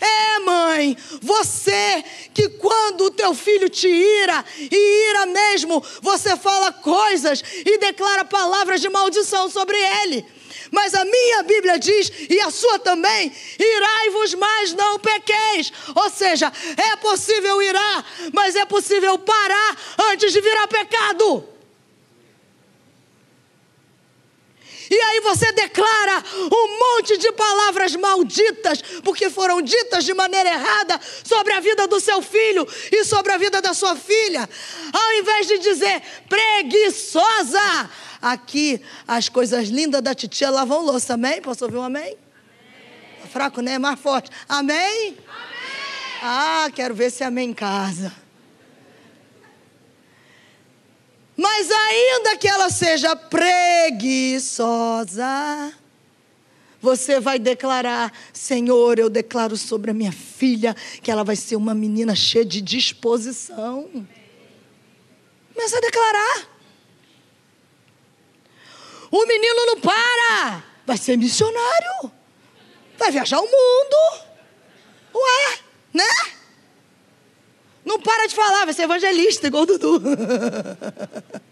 É, 0.00 0.38
mãe, 0.40 0.96
você 1.20 2.04
que 2.32 2.48
quando 2.50 3.06
o 3.06 3.10
teu 3.10 3.34
filho 3.34 3.68
te 3.68 3.88
ira, 3.88 4.44
e 4.56 5.10
ira 5.10 5.26
mesmo, 5.26 5.82
você 6.00 6.36
fala 6.36 6.72
coisas 6.72 7.42
e 7.64 7.78
declara 7.78 8.24
palavras 8.24 8.80
de 8.80 8.88
maldição 8.88 9.50
sobre 9.50 9.76
ele. 10.02 10.24
Mas 10.70 10.94
a 10.94 11.04
minha 11.04 11.42
Bíblia 11.42 11.78
diz, 11.78 12.10
e 12.28 12.40
a 12.40 12.50
sua 12.50 12.78
também: 12.78 13.32
irai-vos, 13.58 14.34
mas 14.34 14.72
não 14.74 14.98
pequeis. 14.98 15.72
Ou 15.94 16.10
seja, 16.10 16.52
é 16.76 16.96
possível 16.96 17.60
irar, 17.62 18.04
mas 18.32 18.56
é 18.56 18.64
possível 18.64 19.18
parar 19.18 19.76
antes 20.10 20.32
de 20.32 20.40
virar 20.40 20.66
pecado. 20.68 21.58
E 24.90 24.94
aí 24.94 25.20
você 25.20 25.52
declara 25.52 26.24
um 26.50 26.78
monte 26.78 27.18
de 27.18 27.30
palavras 27.32 27.94
malditas, 27.94 28.80
porque 29.04 29.28
foram 29.28 29.60
ditas 29.60 30.04
de 30.04 30.14
maneira 30.14 30.48
errada 30.48 30.98
sobre 31.24 31.52
a 31.52 31.60
vida 31.60 31.86
do 31.86 32.00
seu 32.00 32.22
filho 32.22 32.66
e 32.90 33.04
sobre 33.04 33.32
a 33.32 33.36
vida 33.36 33.60
da 33.60 33.74
sua 33.74 33.94
filha. 33.94 34.48
Ao 34.92 35.12
invés 35.14 35.46
de 35.46 35.58
dizer 35.58 36.02
preguiçosa, 36.28 37.90
aqui 38.20 38.80
as 39.06 39.28
coisas 39.28 39.68
lindas 39.68 40.02
da 40.02 40.14
titia 40.14 40.50
lavam 40.50 40.84
louça, 40.84 41.14
amém? 41.14 41.40
Posso 41.40 41.64
ouvir 41.64 41.76
um 41.76 41.82
amém? 41.82 42.02
amém. 42.02 42.18
Fraco, 43.30 43.60
né? 43.60 43.78
Mais 43.78 43.98
forte. 43.98 44.30
Amém? 44.48 44.76
amém? 44.76 45.16
Ah, 46.22 46.70
quero 46.74 46.94
ver 46.94 47.10
se 47.10 47.24
amém 47.24 47.50
em 47.50 47.54
casa. 47.54 48.12
Mas 51.36 51.70
ainda 51.70 52.36
que 52.36 52.48
ela 52.48 52.68
seja 52.68 53.14
preguiçosa, 53.14 55.72
você 56.82 57.20
vai 57.20 57.38
declarar: 57.38 58.12
Senhor, 58.32 58.98
eu 58.98 59.08
declaro 59.08 59.56
sobre 59.56 59.92
a 59.92 59.94
minha 59.94 60.10
filha 60.10 60.74
que 61.00 61.12
ela 61.12 61.22
vai 61.22 61.36
ser 61.36 61.54
uma 61.54 61.74
menina 61.74 62.16
cheia 62.16 62.44
de 62.44 62.60
disposição. 62.60 63.88
Começa 65.54 65.76
a 65.76 65.80
declarar. 65.80 66.57
O 69.10 69.26
menino 69.26 69.66
não 69.66 69.80
para, 69.80 70.62
vai 70.86 70.96
ser 70.96 71.16
missionário, 71.16 72.12
vai 72.98 73.10
viajar 73.10 73.38
o 73.40 73.46
mundo. 73.46 74.26
Ué, 75.14 75.58
né? 75.94 76.32
Não 77.84 77.98
para 78.00 78.26
de 78.26 78.34
falar, 78.34 78.64
vai 78.64 78.74
ser 78.74 78.82
evangelista, 78.82 79.46
igual 79.46 79.62
o 79.62 79.66
Dudu. 79.66 80.02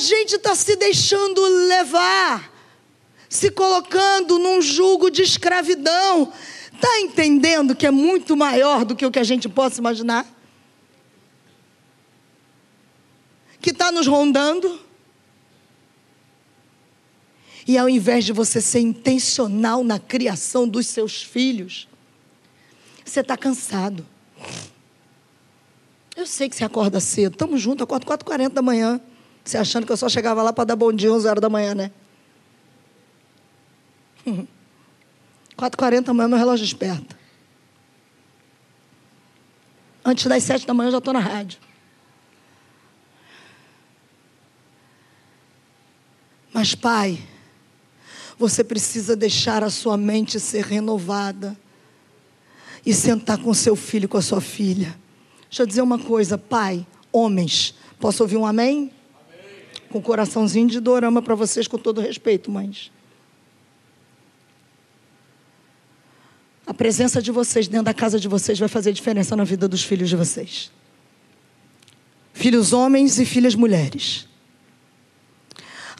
gente 0.00 0.36
está 0.36 0.54
se 0.54 0.74
deixando 0.76 1.40
levar, 1.68 2.50
se 3.28 3.50
colocando 3.50 4.38
num 4.38 4.60
jugo 4.60 5.10
de 5.10 5.22
escravidão. 5.22 6.32
Está 6.72 7.00
entendendo 7.00 7.76
que 7.76 7.86
é 7.86 7.90
muito 7.90 8.36
maior 8.36 8.84
do 8.84 8.96
que 8.96 9.04
o 9.04 9.10
que 9.10 9.18
a 9.18 9.24
gente 9.24 9.48
possa 9.48 9.80
imaginar? 9.80 10.26
Que 13.60 13.70
está 13.70 13.92
nos 13.92 14.06
rondando? 14.06 14.80
E 17.66 17.76
ao 17.76 17.88
invés 17.88 18.24
de 18.24 18.32
você 18.32 18.60
ser 18.60 18.80
intencional 18.80 19.84
na 19.84 19.98
criação 19.98 20.66
dos 20.66 20.86
seus 20.86 21.22
filhos, 21.22 21.86
você 23.04 23.20
está 23.20 23.36
cansado. 23.36 24.06
Eu 26.16 26.26
sei 26.26 26.48
que 26.48 26.56
você 26.56 26.64
acorda 26.64 27.00
cedo. 27.00 27.34
Estamos 27.34 27.60
juntos, 27.60 27.82
acordo 27.82 28.04
4h40 28.06 28.50
da 28.50 28.62
manhã. 28.62 29.00
Você 29.44 29.56
achando 29.56 29.86
que 29.86 29.92
eu 29.92 29.96
só 29.96 30.08
chegava 30.08 30.42
lá 30.42 30.52
para 30.52 30.64
dar 30.64 30.76
bom 30.76 30.92
dia 30.92 31.12
11 31.12 31.28
horas 31.28 31.40
da 31.40 31.48
manhã, 31.48 31.74
né? 31.74 31.90
4h40 35.56 36.02
da 36.02 36.14
manhã, 36.14 36.28
meu 36.28 36.38
relógio 36.38 36.64
desperta. 36.64 37.18
Antes 40.04 40.26
das 40.26 40.42
7 40.42 40.66
da 40.66 40.74
manhã, 40.74 40.88
eu 40.88 40.92
já 40.92 40.98
estou 40.98 41.12
na 41.12 41.20
rádio. 41.20 41.58
Mas, 46.60 46.74
pai, 46.74 47.18
você 48.38 48.62
precisa 48.62 49.16
deixar 49.16 49.64
a 49.64 49.70
sua 49.70 49.96
mente 49.96 50.38
ser 50.38 50.62
renovada 50.62 51.56
e 52.84 52.92
sentar 52.92 53.38
com 53.38 53.54
seu 53.54 53.74
filho, 53.74 54.06
com 54.06 54.18
a 54.18 54.20
sua 54.20 54.42
filha. 54.42 54.94
Deixa 55.48 55.62
eu 55.62 55.66
dizer 55.66 55.80
uma 55.80 55.98
coisa, 55.98 56.36
pai, 56.36 56.86
homens, 57.10 57.74
posso 57.98 58.22
ouvir 58.22 58.36
um 58.36 58.44
amém? 58.44 58.76
amém. 58.76 58.92
Com 59.88 60.00
um 60.00 60.02
coraçãozinho 60.02 60.68
de 60.68 60.80
dorama 60.80 61.22
para 61.22 61.34
vocês, 61.34 61.66
com 61.66 61.78
todo 61.78 61.98
respeito, 61.98 62.50
mães. 62.50 62.92
A 66.66 66.74
presença 66.74 67.22
de 67.22 67.32
vocês 67.32 67.68
dentro 67.68 67.86
da 67.86 67.94
casa 67.94 68.20
de 68.20 68.28
vocês 68.28 68.58
vai 68.58 68.68
fazer 68.68 68.92
diferença 68.92 69.34
na 69.34 69.44
vida 69.44 69.66
dos 69.66 69.82
filhos 69.82 70.10
de 70.10 70.16
vocês. 70.16 70.70
Filhos 72.34 72.74
homens 72.74 73.18
e 73.18 73.24
filhas 73.24 73.54
mulheres. 73.54 74.28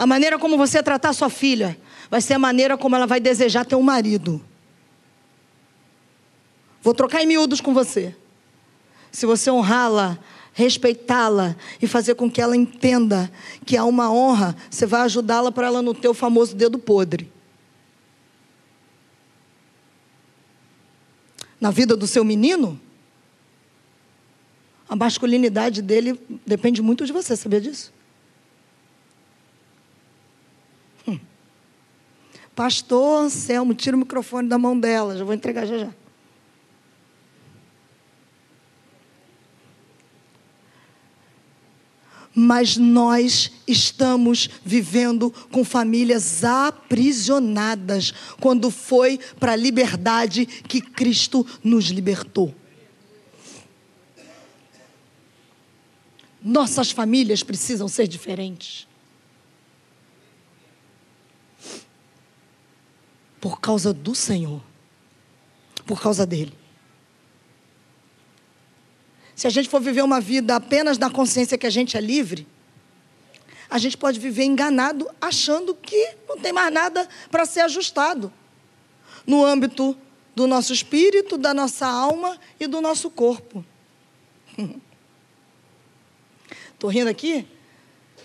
A 0.00 0.06
maneira 0.06 0.38
como 0.38 0.56
você 0.56 0.82
tratar 0.82 1.12
sua 1.12 1.28
filha 1.28 1.78
vai 2.08 2.22
ser 2.22 2.32
a 2.32 2.38
maneira 2.38 2.78
como 2.78 2.96
ela 2.96 3.06
vai 3.06 3.20
desejar 3.20 3.66
ter 3.66 3.74
um 3.74 3.82
marido. 3.82 4.42
Vou 6.80 6.94
trocar 6.94 7.22
em 7.22 7.26
miúdos 7.26 7.60
com 7.60 7.74
você. 7.74 8.16
Se 9.12 9.26
você 9.26 9.50
honrá-la, 9.50 10.18
respeitá-la 10.54 11.54
e 11.82 11.86
fazer 11.86 12.14
com 12.14 12.30
que 12.30 12.40
ela 12.40 12.56
entenda 12.56 13.30
que 13.66 13.76
há 13.76 13.84
uma 13.84 14.10
honra, 14.10 14.56
você 14.70 14.86
vai 14.86 15.02
ajudá-la 15.02 15.52
para 15.52 15.66
ela 15.66 15.82
não 15.82 15.92
ter 15.92 16.08
o 16.08 16.14
famoso 16.14 16.56
dedo 16.56 16.78
podre. 16.78 17.30
Na 21.60 21.70
vida 21.70 21.94
do 21.94 22.06
seu 22.06 22.24
menino, 22.24 22.80
a 24.88 24.96
masculinidade 24.96 25.82
dele 25.82 26.18
depende 26.46 26.80
muito 26.80 27.04
de 27.04 27.12
você, 27.12 27.36
sabia 27.36 27.60
disso? 27.60 27.99
Pastor 32.60 33.22
Anselmo, 33.22 33.72
tira 33.72 33.96
o 33.96 34.00
microfone 34.00 34.46
da 34.46 34.58
mão 34.58 34.78
dela, 34.78 35.16
já 35.16 35.24
vou 35.24 35.32
entregar 35.32 35.64
já 35.64 35.78
já. 35.78 35.94
Mas 42.34 42.76
nós 42.76 43.50
estamos 43.66 44.50
vivendo 44.62 45.30
com 45.50 45.64
famílias 45.64 46.44
aprisionadas, 46.44 48.12
quando 48.38 48.70
foi 48.70 49.18
para 49.38 49.52
a 49.52 49.56
liberdade 49.56 50.44
que 50.44 50.82
Cristo 50.82 51.46
nos 51.64 51.86
libertou. 51.86 52.54
Nossas 56.44 56.90
famílias 56.90 57.42
precisam 57.42 57.88
ser 57.88 58.06
diferentes. 58.06 58.89
Por 63.40 63.60
causa 63.60 63.92
do 63.92 64.14
Senhor. 64.14 64.60
Por 65.86 66.00
causa 66.00 66.26
dele. 66.26 66.52
Se 69.34 69.46
a 69.46 69.50
gente 69.50 69.68
for 69.68 69.80
viver 69.80 70.02
uma 70.02 70.20
vida 70.20 70.56
apenas 70.56 70.98
na 70.98 71.10
consciência 71.10 71.56
que 71.56 71.66
a 71.66 71.70
gente 71.70 71.96
é 71.96 72.00
livre, 72.00 72.46
a 73.70 73.78
gente 73.78 73.96
pode 73.96 74.20
viver 74.20 74.44
enganado 74.44 75.08
achando 75.20 75.74
que 75.74 76.14
não 76.28 76.36
tem 76.36 76.52
mais 76.52 76.70
nada 76.72 77.08
para 77.30 77.46
ser 77.46 77.60
ajustado 77.60 78.30
no 79.26 79.44
âmbito 79.44 79.96
do 80.34 80.46
nosso 80.46 80.72
espírito, 80.72 81.38
da 81.38 81.54
nossa 81.54 81.86
alma 81.86 82.38
e 82.58 82.66
do 82.66 82.80
nosso 82.80 83.08
corpo. 83.08 83.64
Estou 86.74 86.90
rindo 86.90 87.08
aqui 87.08 87.46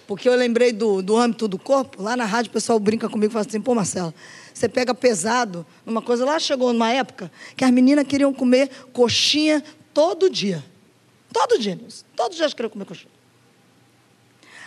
porque 0.07 0.27
eu 0.27 0.35
lembrei 0.35 0.71
do, 0.71 1.01
do 1.01 1.17
âmbito 1.17 1.47
do 1.47 1.57
corpo. 1.57 2.01
Lá 2.01 2.15
na 2.15 2.25
rádio 2.25 2.49
o 2.49 2.53
pessoal 2.53 2.79
brinca 2.79 3.09
comigo 3.09 3.31
e 3.31 3.33
fala 3.33 3.45
assim: 3.45 3.61
pô, 3.61 3.75
Marcelo, 3.75 4.13
você 4.55 4.69
pega 4.69 4.95
pesado 4.95 5.65
numa 5.85 6.01
coisa. 6.01 6.23
Lá 6.23 6.39
chegou 6.39 6.71
numa 6.71 6.89
época 6.89 7.29
que 7.57 7.65
as 7.65 7.71
meninas 7.71 8.07
queriam 8.07 8.33
comer 8.33 8.69
coxinha 8.93 9.61
todo 9.93 10.29
dia. 10.29 10.63
Todo 11.33 11.59
dia, 11.59 11.77
Todos 12.15 12.31
os 12.31 12.37
dias 12.37 12.53
queriam 12.53 12.69
comer 12.69 12.85
coxinha. 12.85 13.11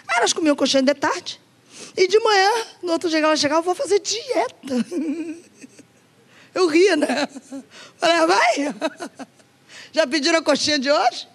Aí 0.07 0.19
elas 0.19 0.35
comiam 0.35 0.55
coxinha 0.55 0.83
de 0.83 0.93
tarde. 0.93 1.41
E 1.97 2.07
de 2.07 2.19
manhã, 2.19 2.51
no 2.83 2.93
outro 2.93 3.09
dia 3.09 3.19
que 3.19 3.25
elas 3.25 3.41
chegavam, 3.41 3.63
vou 3.63 3.75
fazer 3.75 3.99
dieta. 4.01 4.75
Eu 6.55 6.67
ria, 6.67 6.95
né? 6.95 7.27
Falei, 7.97 8.17
ah, 8.17 8.27
vai. 8.27 8.75
Já 9.93 10.07
pediram 10.07 10.39
a 10.39 10.43
coxinha 10.43 10.79
de 10.79 10.91
hoje? 10.91 11.27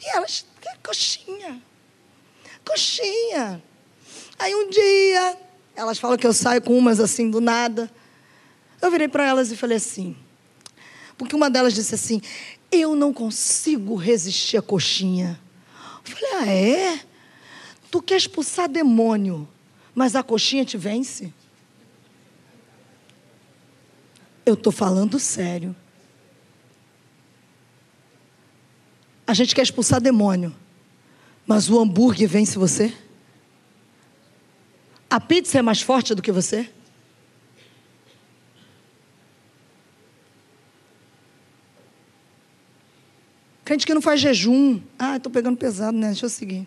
E 0.00 0.16
elas, 0.16 0.44
coxinha? 0.82 1.62
Coxinha. 2.64 3.62
Aí 4.36 4.54
um 4.54 4.68
dia, 4.68 5.38
elas 5.78 5.96
falam 6.00 6.18
que 6.18 6.26
eu 6.26 6.32
saio 6.32 6.60
com 6.60 6.76
umas 6.76 6.98
assim 6.98 7.30
do 7.30 7.40
nada. 7.40 7.88
Eu 8.82 8.90
virei 8.90 9.06
para 9.06 9.24
elas 9.24 9.52
e 9.52 9.56
falei 9.56 9.76
assim, 9.76 10.16
porque 11.16 11.36
uma 11.36 11.48
delas 11.48 11.72
disse 11.72 11.94
assim: 11.94 12.20
Eu 12.70 12.96
não 12.96 13.12
consigo 13.12 13.94
resistir 13.94 14.56
à 14.56 14.62
coxinha. 14.62 15.38
Eu 16.04 16.16
falei: 16.16 16.34
Ah, 16.34 16.52
é? 16.52 17.00
Tu 17.92 18.02
quer 18.02 18.16
expulsar 18.16 18.68
demônio, 18.68 19.48
mas 19.94 20.16
a 20.16 20.22
coxinha 20.22 20.64
te 20.64 20.76
vence? 20.76 21.32
Eu 24.44 24.54
estou 24.54 24.72
falando 24.72 25.18
sério. 25.20 25.76
A 29.24 29.32
gente 29.32 29.54
quer 29.54 29.62
expulsar 29.62 30.00
demônio, 30.00 30.52
mas 31.46 31.70
o 31.70 31.78
hambúrguer 31.78 32.28
vence 32.28 32.58
você? 32.58 32.92
A 35.10 35.18
pizza 35.18 35.58
é 35.58 35.62
mais 35.62 35.80
forte 35.80 36.14
do 36.14 36.20
que 36.20 36.30
você? 36.30 36.70
Crente 43.64 43.86
que 43.86 43.94
não 43.94 44.02
faz 44.02 44.20
jejum. 44.20 44.80
Ah, 44.98 45.16
estou 45.16 45.30
pegando 45.30 45.56
pesado, 45.56 45.96
né? 45.96 46.08
Deixa 46.08 46.26
eu 46.26 46.30
seguir. 46.30 46.66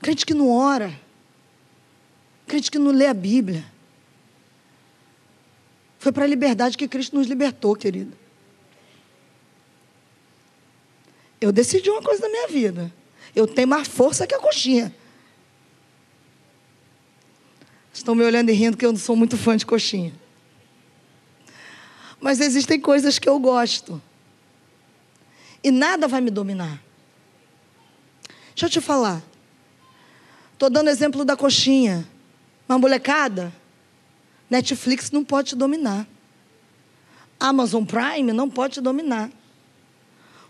Crente 0.00 0.26
que 0.26 0.34
não 0.34 0.50
ora. 0.50 0.98
Crente 2.46 2.70
que 2.70 2.78
não 2.78 2.90
lê 2.90 3.06
a 3.06 3.14
Bíblia. 3.14 3.64
Foi 5.98 6.12
para 6.12 6.24
a 6.24 6.26
liberdade 6.26 6.76
que 6.76 6.86
Cristo 6.86 7.16
nos 7.16 7.26
libertou, 7.26 7.74
querido. 7.74 8.16
Eu 11.40 11.50
decidi 11.50 11.88
uma 11.88 12.02
coisa 12.02 12.22
na 12.22 12.28
minha 12.28 12.48
vida. 12.48 12.92
Eu 13.34 13.46
tenho 13.46 13.66
mais 13.66 13.88
força 13.88 14.26
que 14.26 14.34
a 14.34 14.38
coxinha. 14.38 14.94
Estão 17.94 18.14
me 18.14 18.24
olhando 18.24 18.50
e 18.50 18.52
rindo 18.52 18.76
que 18.76 18.84
eu 18.84 18.90
não 18.90 18.98
sou 18.98 19.14
muito 19.14 19.36
fã 19.36 19.56
de 19.56 19.64
coxinha. 19.64 20.12
Mas 22.20 22.40
existem 22.40 22.80
coisas 22.80 23.18
que 23.20 23.28
eu 23.28 23.38
gosto. 23.38 24.02
E 25.62 25.70
nada 25.70 26.08
vai 26.08 26.20
me 26.20 26.30
dominar. 26.30 26.82
Deixa 28.48 28.66
eu 28.66 28.70
te 28.70 28.80
falar. 28.80 29.22
Estou 30.52 30.68
dando 30.68 30.90
exemplo 30.90 31.24
da 31.24 31.36
coxinha. 31.36 32.06
Uma 32.68 32.78
molecada, 32.78 33.52
Netflix 34.50 35.10
não 35.10 35.24
pode 35.24 35.50
te 35.50 35.56
dominar. 35.56 36.06
Amazon 37.38 37.84
Prime 37.84 38.32
não 38.32 38.50
pode 38.50 38.74
te 38.74 38.80
dominar. 38.80 39.30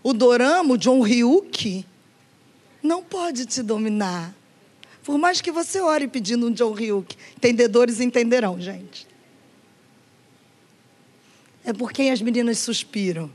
O 0.01 0.13
Dorama, 0.13 0.73
o 0.73 0.77
John 0.77 1.01
Ryuk, 1.01 1.85
não 2.81 3.03
pode 3.03 3.45
te 3.45 3.61
dominar. 3.61 4.33
Por 5.05 5.17
mais 5.19 5.39
que 5.39 5.51
você 5.51 5.79
ore 5.79 6.07
pedindo 6.07 6.47
um 6.47 6.51
John 6.51 6.73
Ryuk, 6.73 7.15
entendedores 7.37 8.01
entenderão, 8.01 8.59
gente. 8.59 9.07
É 11.63 11.71
por 11.71 11.91
quem 11.91 12.11
as 12.11 12.19
meninas 12.23 12.57
suspiram. 12.57 13.31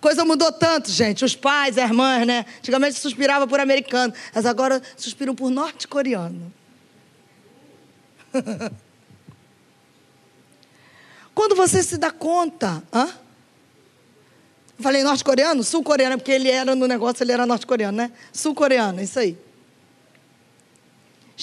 Coisa 0.00 0.24
mudou 0.24 0.50
tanto, 0.50 0.90
gente. 0.90 1.22
Os 1.22 1.36
pais, 1.36 1.76
as 1.76 1.84
irmãs, 1.84 2.26
né? 2.26 2.46
Antigamente 2.58 2.98
suspirava 2.98 3.46
por 3.46 3.60
americano, 3.60 4.14
mas 4.34 4.46
agora 4.46 4.80
suspiram 4.96 5.34
por 5.34 5.50
norte-coreano. 5.50 6.50
Quando 11.34 11.54
você 11.54 11.82
se 11.82 11.98
dá 11.98 12.10
conta, 12.10 12.82
hã? 12.90 13.12
Falei 14.78 15.02
norte-coreano? 15.02 15.62
Sul-coreano, 15.62 16.16
porque 16.16 16.32
ele 16.32 16.48
era 16.50 16.74
no 16.74 16.86
negócio, 16.86 17.22
ele 17.22 17.32
era 17.32 17.44
norte-coreano, 17.44 17.98
né? 17.98 18.10
Sul-coreano, 18.32 19.02
isso 19.02 19.18
aí. 19.18 19.36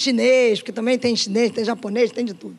Chinês, 0.00 0.60
porque 0.60 0.72
também 0.72 0.98
tem 0.98 1.14
chinês, 1.14 1.52
tem 1.52 1.62
japonês, 1.62 2.10
tem 2.10 2.24
de 2.24 2.32
tudo. 2.32 2.58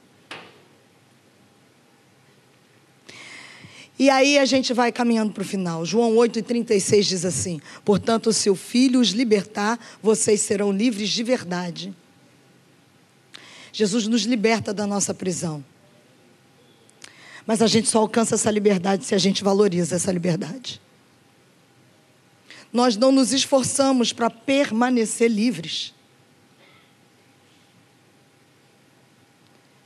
E 3.98 4.12
aí 4.12 4.38
a 4.38 4.46
gente 4.46 4.74
vai 4.74 4.92
caminhando 4.92 5.34
para 5.34 5.42
o 5.42 5.46
final. 5.46 5.84
João 5.84 6.14
8,36 6.18 7.02
diz 7.02 7.26
assim: 7.26 7.60
Portanto, 7.84 8.32
se 8.32 8.48
o 8.48 8.56
filho 8.56 9.00
os 9.00 9.10
libertar, 9.10 9.80
vocês 10.04 10.42
serão 10.42 10.72
livres 10.72 11.10
de 11.10 11.24
verdade. 11.24 11.96
Jesus 13.74 14.06
nos 14.06 14.22
liberta 14.22 14.72
da 14.72 14.86
nossa 14.86 15.12
prisão. 15.12 15.66
Mas 17.44 17.60
a 17.60 17.68
gente 17.68 17.90
só 17.90 18.00
alcança 18.00 18.36
essa 18.36 18.52
liberdade 18.52 19.04
se 19.04 19.16
a 19.16 19.18
gente 19.18 19.44
valoriza 19.44 19.96
essa 19.96 20.12
liberdade. 20.12 20.80
Nós 22.72 22.96
não 22.96 23.12
nos 23.12 23.34
esforçamos 23.34 24.14
para 24.14 24.30
permanecer 24.30 25.30
livres. 25.30 25.94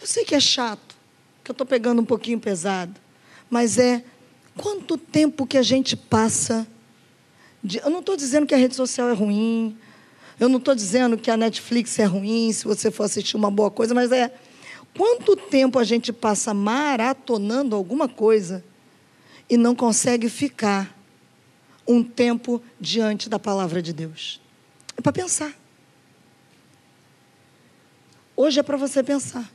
Eu 0.05 0.07
sei 0.07 0.23
que 0.23 0.35
é 0.35 0.39
chato, 0.39 0.95
que 1.43 1.49
eu 1.49 1.53
estou 1.53 1.65
pegando 1.65 1.99
um 1.99 2.05
pouquinho 2.05 2.39
pesado, 2.39 2.93
mas 3.49 3.79
é 3.79 4.03
quanto 4.55 4.99
tempo 4.99 5.47
que 5.47 5.57
a 5.57 5.63
gente 5.63 5.97
passa. 5.97 6.67
De, 7.63 7.79
eu 7.79 7.89
não 7.89 8.01
estou 8.01 8.15
dizendo 8.15 8.45
que 8.45 8.53
a 8.53 8.57
rede 8.57 8.75
social 8.75 9.09
é 9.09 9.13
ruim, 9.13 9.75
eu 10.39 10.47
não 10.47 10.59
estou 10.59 10.75
dizendo 10.75 11.17
que 11.17 11.31
a 11.31 11.35
Netflix 11.35 11.97
é 11.97 12.05
ruim 12.05 12.53
se 12.53 12.65
você 12.65 12.91
for 12.91 13.05
assistir 13.05 13.35
uma 13.35 13.49
boa 13.49 13.71
coisa, 13.71 13.95
mas 13.95 14.11
é 14.11 14.31
quanto 14.95 15.35
tempo 15.35 15.79
a 15.79 15.83
gente 15.83 16.13
passa 16.13 16.53
maratonando 16.53 17.75
alguma 17.75 18.07
coisa 18.07 18.63
e 19.49 19.57
não 19.57 19.73
consegue 19.73 20.29
ficar 20.29 20.95
um 21.87 22.03
tempo 22.03 22.61
diante 22.79 23.27
da 23.27 23.39
palavra 23.39 23.81
de 23.81 23.91
Deus. 23.91 24.39
É 24.95 25.01
para 25.01 25.11
pensar. 25.11 25.51
Hoje 28.35 28.59
é 28.59 28.63
para 28.63 28.77
você 28.77 29.01
pensar. 29.01 29.54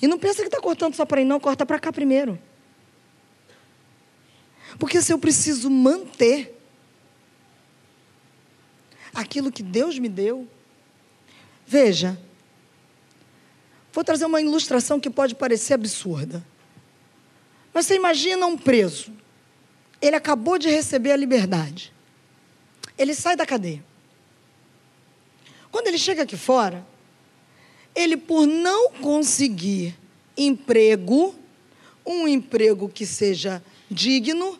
E 0.00 0.06
não 0.06 0.18
pensa 0.18 0.42
que 0.42 0.48
está 0.48 0.60
cortando 0.60 0.94
só 0.94 1.04
para 1.04 1.20
aí, 1.20 1.24
não, 1.24 1.40
corta 1.40 1.64
para 1.64 1.78
cá 1.78 1.92
primeiro. 1.92 2.38
Porque 4.78 5.00
se 5.00 5.12
eu 5.12 5.18
preciso 5.18 5.70
manter 5.70 6.60
aquilo 9.14 9.52
que 9.52 9.62
Deus 9.62 9.98
me 9.98 10.08
deu, 10.08 10.48
veja, 11.66 12.18
vou 13.92 14.02
trazer 14.02 14.24
uma 14.24 14.40
ilustração 14.40 14.98
que 14.98 15.08
pode 15.08 15.34
parecer 15.34 15.74
absurda. 15.74 16.44
Mas 17.72 17.86
você 17.86 17.94
imagina 17.94 18.46
um 18.46 18.58
preso, 18.58 19.12
ele 20.00 20.16
acabou 20.16 20.58
de 20.58 20.68
receber 20.68 21.12
a 21.12 21.16
liberdade, 21.16 21.92
ele 22.98 23.14
sai 23.14 23.36
da 23.36 23.46
cadeia. 23.46 23.84
Quando 25.70 25.88
ele 25.88 25.98
chega 25.98 26.22
aqui 26.22 26.36
fora, 26.36 26.86
ele, 27.94 28.16
por 28.16 28.46
não 28.46 28.92
conseguir 28.92 29.96
emprego, 30.36 31.34
um 32.04 32.26
emprego 32.26 32.88
que 32.88 33.06
seja 33.06 33.62
digno, 33.90 34.58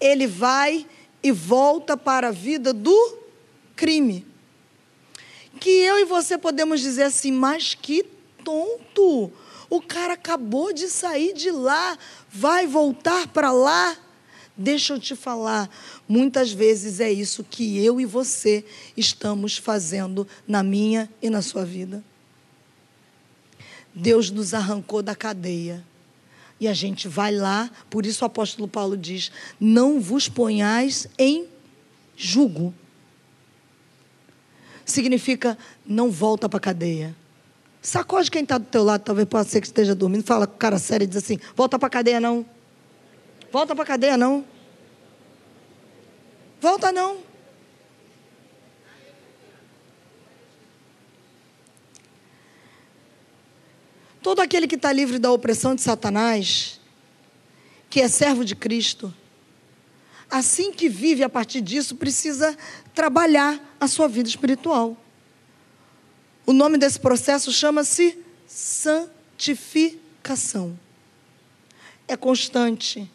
ele 0.00 0.26
vai 0.26 0.86
e 1.22 1.32
volta 1.32 1.96
para 1.96 2.28
a 2.28 2.32
vida 2.32 2.72
do 2.72 3.18
crime. 3.74 4.24
Que 5.58 5.70
eu 5.70 5.98
e 5.98 6.04
você 6.04 6.38
podemos 6.38 6.80
dizer 6.80 7.04
assim, 7.04 7.32
mas 7.32 7.74
que 7.74 8.04
tonto! 8.44 9.32
O 9.68 9.82
cara 9.82 10.14
acabou 10.14 10.72
de 10.72 10.88
sair 10.88 11.34
de 11.34 11.50
lá, 11.50 11.98
vai 12.30 12.66
voltar 12.66 13.26
para 13.28 13.50
lá. 13.50 13.96
Deixa 14.56 14.94
eu 14.94 15.00
te 15.00 15.14
falar, 15.14 15.68
muitas 16.08 16.52
vezes 16.52 17.00
é 17.00 17.10
isso 17.10 17.44
que 17.44 17.84
eu 17.84 18.00
e 18.00 18.06
você 18.06 18.64
estamos 18.96 19.58
fazendo 19.58 20.26
na 20.46 20.62
minha 20.62 21.10
e 21.20 21.28
na 21.28 21.42
sua 21.42 21.64
vida. 21.64 22.02
Deus 23.96 24.30
nos 24.30 24.52
arrancou 24.52 25.02
da 25.02 25.16
cadeia. 25.16 25.82
E 26.60 26.68
a 26.68 26.74
gente 26.74 27.08
vai 27.08 27.34
lá, 27.34 27.70
por 27.88 28.04
isso 28.04 28.22
o 28.24 28.26
apóstolo 28.26 28.68
Paulo 28.68 28.96
diz: 28.96 29.32
não 29.58 29.98
vos 29.98 30.28
ponhais 30.28 31.08
em 31.18 31.46
jugo. 32.14 32.74
Significa 34.84 35.56
não 35.84 36.10
volta 36.10 36.48
para 36.48 36.58
a 36.58 36.60
cadeia. 36.60 37.16
Sacode 37.80 38.30
quem 38.30 38.42
está 38.42 38.58
do 38.58 38.66
teu 38.66 38.84
lado, 38.84 39.02
talvez 39.02 39.26
possa 39.28 39.48
ser 39.48 39.60
que 39.60 39.66
esteja 39.66 39.94
dormindo, 39.94 40.24
fala 40.24 40.46
com 40.46 40.56
cara 40.56 40.78
sério 40.78 41.04
e 41.04 41.06
diz 41.06 41.16
assim: 41.16 41.38
volta 41.54 41.78
para 41.78 41.86
a 41.86 41.90
cadeia 41.90 42.20
não. 42.20 42.44
Volta 43.50 43.74
para 43.74 43.84
a 43.84 43.86
cadeia 43.86 44.16
não. 44.16 44.44
Volta 46.60 46.92
não. 46.92 47.25
Todo 54.26 54.40
aquele 54.40 54.66
que 54.66 54.74
está 54.74 54.92
livre 54.92 55.20
da 55.20 55.30
opressão 55.30 55.76
de 55.76 55.82
Satanás, 55.82 56.80
que 57.88 58.00
é 58.00 58.08
servo 58.08 58.44
de 58.44 58.56
Cristo, 58.56 59.14
assim 60.28 60.72
que 60.72 60.88
vive 60.88 61.22
a 61.22 61.28
partir 61.28 61.60
disso, 61.60 61.94
precisa 61.94 62.58
trabalhar 62.92 63.76
a 63.78 63.86
sua 63.86 64.08
vida 64.08 64.28
espiritual. 64.28 64.96
O 66.44 66.52
nome 66.52 66.76
desse 66.76 66.98
processo 66.98 67.52
chama-se 67.52 68.18
santificação. 68.48 70.76
É 72.08 72.16
constante, 72.16 73.08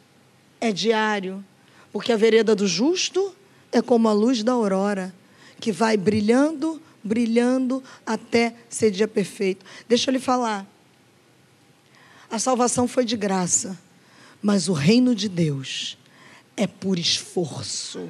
é 0.62 0.72
diário, 0.72 1.44
porque 1.92 2.14
a 2.14 2.18
vereda 2.18 2.56
do 2.56 2.66
justo 2.66 3.36
é 3.70 3.82
como 3.82 4.08
a 4.08 4.14
luz 4.14 4.44
da 4.44 4.54
aurora, 4.54 5.14
que 5.60 5.74
vai 5.74 5.98
brilhando, 5.98 6.82
brilhando 7.04 7.84
até 8.06 8.56
ser 8.70 8.92
dia 8.92 9.10
perfeito. 9.10 9.66
Deixa 9.90 10.10
eu 10.10 10.14
lhe 10.14 10.20
falar. 10.20 10.71
A 12.32 12.40
salvação 12.40 12.88
foi 12.88 13.04
de 13.04 13.18
graça, 13.18 13.78
mas 14.42 14.70
o 14.70 14.74
reino 14.74 15.14
de 15.14 15.28
Deus 15.28 15.98
é 16.56 16.66
por 16.66 16.98
esforço. 16.98 18.10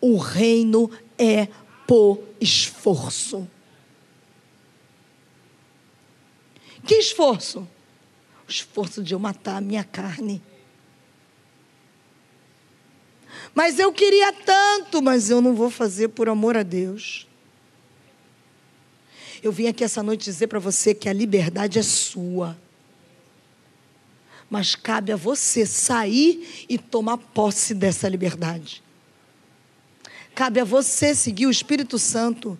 O 0.00 0.16
reino 0.16 0.90
é 1.18 1.48
por 1.86 2.22
esforço. 2.40 3.46
Que 6.86 6.94
esforço? 6.94 7.68
O 8.48 8.50
esforço 8.50 9.02
de 9.02 9.12
eu 9.12 9.18
matar 9.18 9.58
a 9.58 9.60
minha 9.60 9.84
carne. 9.84 10.42
Mas 13.54 13.78
eu 13.78 13.92
queria 13.92 14.32
tanto, 14.32 15.02
mas 15.02 15.28
eu 15.28 15.42
não 15.42 15.54
vou 15.54 15.70
fazer 15.70 16.08
por 16.08 16.30
amor 16.30 16.56
a 16.56 16.62
Deus. 16.62 17.26
Eu 19.42 19.50
vim 19.50 19.66
aqui 19.66 19.82
essa 19.82 20.02
noite 20.02 20.24
dizer 20.24 20.46
para 20.46 20.60
você 20.60 20.94
que 20.94 21.08
a 21.08 21.12
liberdade 21.12 21.78
é 21.78 21.82
sua. 21.82 22.56
Mas 24.48 24.76
cabe 24.76 25.10
a 25.10 25.16
você 25.16 25.66
sair 25.66 26.66
e 26.68 26.78
tomar 26.78 27.16
posse 27.18 27.74
dessa 27.74 28.08
liberdade. 28.08 28.82
Cabe 30.34 30.60
a 30.60 30.64
você 30.64 31.14
seguir 31.14 31.46
o 31.46 31.50
Espírito 31.50 31.98
Santo 31.98 32.58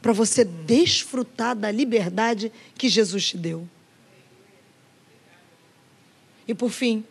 para 0.00 0.12
você 0.12 0.44
desfrutar 0.44 1.54
da 1.54 1.70
liberdade 1.70 2.50
que 2.76 2.88
Jesus 2.88 3.26
te 3.26 3.36
deu. 3.36 3.68
E 6.46 6.54
por 6.54 6.70
fim, 6.70 7.04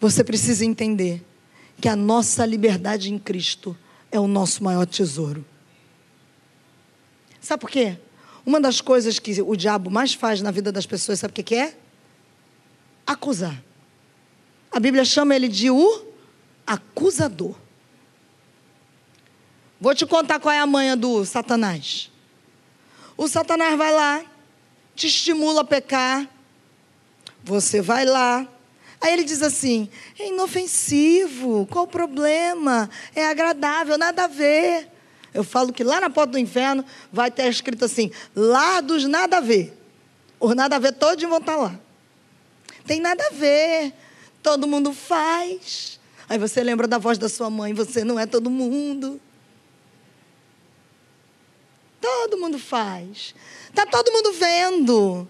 você 0.00 0.22
precisa 0.22 0.64
entender 0.64 1.24
que 1.80 1.88
a 1.88 1.96
nossa 1.96 2.46
liberdade 2.46 3.12
em 3.12 3.18
Cristo 3.18 3.76
é 4.10 4.20
o 4.20 4.28
nosso 4.28 4.62
maior 4.62 4.86
tesouro. 4.86 5.44
Sabe 7.42 7.60
por 7.60 7.70
quê? 7.70 7.98
Uma 8.46 8.60
das 8.60 8.80
coisas 8.80 9.18
que 9.18 9.42
o 9.42 9.56
diabo 9.56 9.90
mais 9.90 10.14
faz 10.14 10.40
na 10.40 10.52
vida 10.52 10.70
das 10.70 10.86
pessoas, 10.86 11.18
sabe 11.18 11.32
o 11.32 11.44
que 11.44 11.54
é? 11.54 11.76
Acusar. 13.04 13.60
A 14.70 14.78
Bíblia 14.78 15.04
chama 15.04 15.34
ele 15.34 15.48
de 15.48 15.68
o 15.68 16.06
acusador. 16.64 17.56
Vou 19.80 19.94
te 19.94 20.06
contar 20.06 20.38
qual 20.38 20.54
é 20.54 20.60
a 20.60 20.66
manha 20.66 20.96
do 20.96 21.24
Satanás. 21.24 22.08
O 23.16 23.26
Satanás 23.26 23.76
vai 23.76 23.92
lá, 23.92 24.24
te 24.94 25.08
estimula 25.08 25.62
a 25.62 25.64
pecar. 25.64 26.28
Você 27.42 27.82
vai 27.82 28.04
lá. 28.04 28.46
Aí 29.00 29.12
ele 29.12 29.24
diz 29.24 29.42
assim: 29.42 29.90
é 30.16 30.28
inofensivo, 30.28 31.66
qual 31.66 31.84
o 31.84 31.88
problema? 31.88 32.88
É 33.14 33.26
agradável, 33.26 33.98
nada 33.98 34.24
a 34.24 34.28
ver. 34.28 34.91
Eu 35.34 35.42
falo 35.42 35.72
que 35.72 35.82
lá 35.82 36.00
na 36.00 36.10
porta 36.10 36.32
do 36.32 36.38
inferno 36.38 36.84
vai 37.12 37.30
ter 37.30 37.48
escrito 37.48 37.84
assim: 37.84 38.10
lá 38.34 38.80
dos 38.80 39.04
nada 39.04 39.38
a 39.38 39.40
ver. 39.40 39.76
Os 40.38 40.54
nada 40.54 40.76
a 40.76 40.78
ver 40.78 40.92
todos 40.92 41.22
vão 41.24 41.38
estar 41.38 41.56
lá. 41.56 41.78
Tem 42.86 43.00
nada 43.00 43.24
a 43.26 43.30
ver. 43.30 43.92
Todo 44.42 44.66
mundo 44.66 44.92
faz. 44.92 46.00
Aí 46.28 46.38
você 46.38 46.62
lembra 46.62 46.88
da 46.88 46.98
voz 46.98 47.18
da 47.18 47.28
sua 47.28 47.48
mãe, 47.48 47.72
você 47.72 48.04
não 48.04 48.18
é 48.18 48.26
todo 48.26 48.50
mundo. 48.50 49.20
Todo 52.00 52.38
mundo 52.38 52.58
faz. 52.58 53.34
Tá 53.74 53.86
todo 53.86 54.12
mundo 54.12 54.32
vendo. 54.32 55.28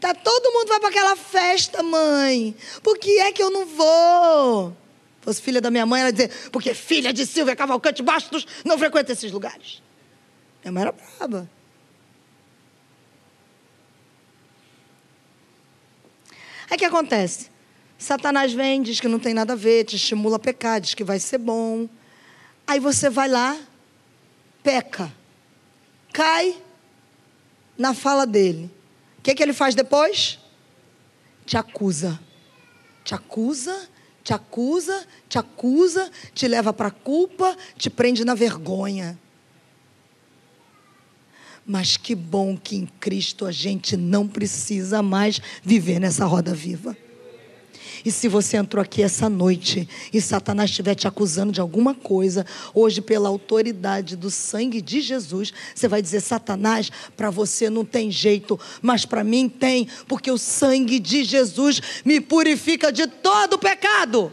Tá 0.00 0.14
todo 0.14 0.52
mundo 0.52 0.68
vai 0.68 0.80
para 0.80 0.88
aquela 0.88 1.16
festa, 1.16 1.82
mãe. 1.82 2.56
Por 2.82 2.98
que 2.98 3.18
é 3.18 3.32
que 3.32 3.42
eu 3.42 3.50
não 3.50 3.66
vou? 3.66 4.76
Fosse 5.22 5.40
filha 5.40 5.60
da 5.60 5.70
minha 5.70 5.86
mãe, 5.86 6.02
ela 6.02 6.12
dizer, 6.12 6.30
porque 6.50 6.74
filha 6.74 7.12
de 7.12 7.24
Silvia 7.24 7.56
Cavalcante 7.56 8.02
Bastos 8.02 8.46
não 8.64 8.76
frequenta 8.76 9.12
esses 9.12 9.30
lugares. 9.30 9.80
Minha 10.62 10.72
mãe 10.72 10.82
era 10.82 10.92
braba. 10.92 11.48
Aí 16.68 16.76
o 16.76 16.78
que 16.78 16.84
acontece? 16.84 17.50
Satanás 17.96 18.52
vem, 18.52 18.82
diz 18.82 18.98
que 18.98 19.06
não 19.06 19.18
tem 19.18 19.32
nada 19.32 19.52
a 19.52 19.56
ver, 19.56 19.84
te 19.84 19.94
estimula 19.94 20.36
a 20.36 20.40
pecar, 20.40 20.80
diz 20.80 20.92
que 20.92 21.04
vai 21.04 21.20
ser 21.20 21.38
bom. 21.38 21.88
Aí 22.66 22.80
você 22.80 23.08
vai 23.08 23.28
lá, 23.28 23.56
peca, 24.62 25.12
cai 26.12 26.60
na 27.78 27.94
fala 27.94 28.26
dele. 28.26 28.70
O 29.18 29.22
que, 29.22 29.34
que 29.34 29.42
ele 29.42 29.52
faz 29.52 29.74
depois? 29.74 30.40
Te 31.46 31.56
acusa. 31.56 32.18
Te 33.04 33.14
acusa 33.14 33.88
te 34.22 34.32
acusa, 34.32 35.06
te 35.28 35.38
acusa, 35.38 36.10
te 36.34 36.46
leva 36.48 36.72
para 36.72 36.88
a 36.88 36.92
culpa, 36.92 37.56
te 37.76 37.90
prende 37.90 38.24
na 38.24 38.34
vergonha. 38.34 39.18
Mas 41.64 41.96
que 41.96 42.14
bom 42.14 42.56
que 42.56 42.76
em 42.76 42.86
Cristo 43.00 43.46
a 43.46 43.52
gente 43.52 43.96
não 43.96 44.26
precisa 44.26 45.02
mais 45.02 45.40
viver 45.62 46.00
nessa 46.00 46.24
roda 46.24 46.54
viva. 46.54 46.96
E 48.04 48.10
se 48.10 48.26
você 48.26 48.56
entrou 48.56 48.82
aqui 48.82 49.02
essa 49.02 49.28
noite 49.28 49.88
e 50.12 50.20
Satanás 50.20 50.70
estiver 50.70 50.94
te 50.94 51.06
acusando 51.06 51.52
de 51.52 51.60
alguma 51.60 51.94
coisa, 51.94 52.44
hoje, 52.74 53.00
pela 53.00 53.28
autoridade 53.28 54.16
do 54.16 54.30
sangue 54.30 54.80
de 54.82 55.00
Jesus, 55.00 55.52
você 55.74 55.86
vai 55.86 56.02
dizer: 56.02 56.20
Satanás, 56.20 56.90
para 57.16 57.30
você 57.30 57.70
não 57.70 57.84
tem 57.84 58.10
jeito, 58.10 58.58
mas 58.80 59.04
para 59.04 59.22
mim 59.22 59.48
tem, 59.48 59.86
porque 60.08 60.30
o 60.30 60.38
sangue 60.38 60.98
de 60.98 61.22
Jesus 61.22 61.80
me 62.04 62.20
purifica 62.20 62.90
de 62.90 63.06
todo 63.06 63.58
pecado. 63.58 64.32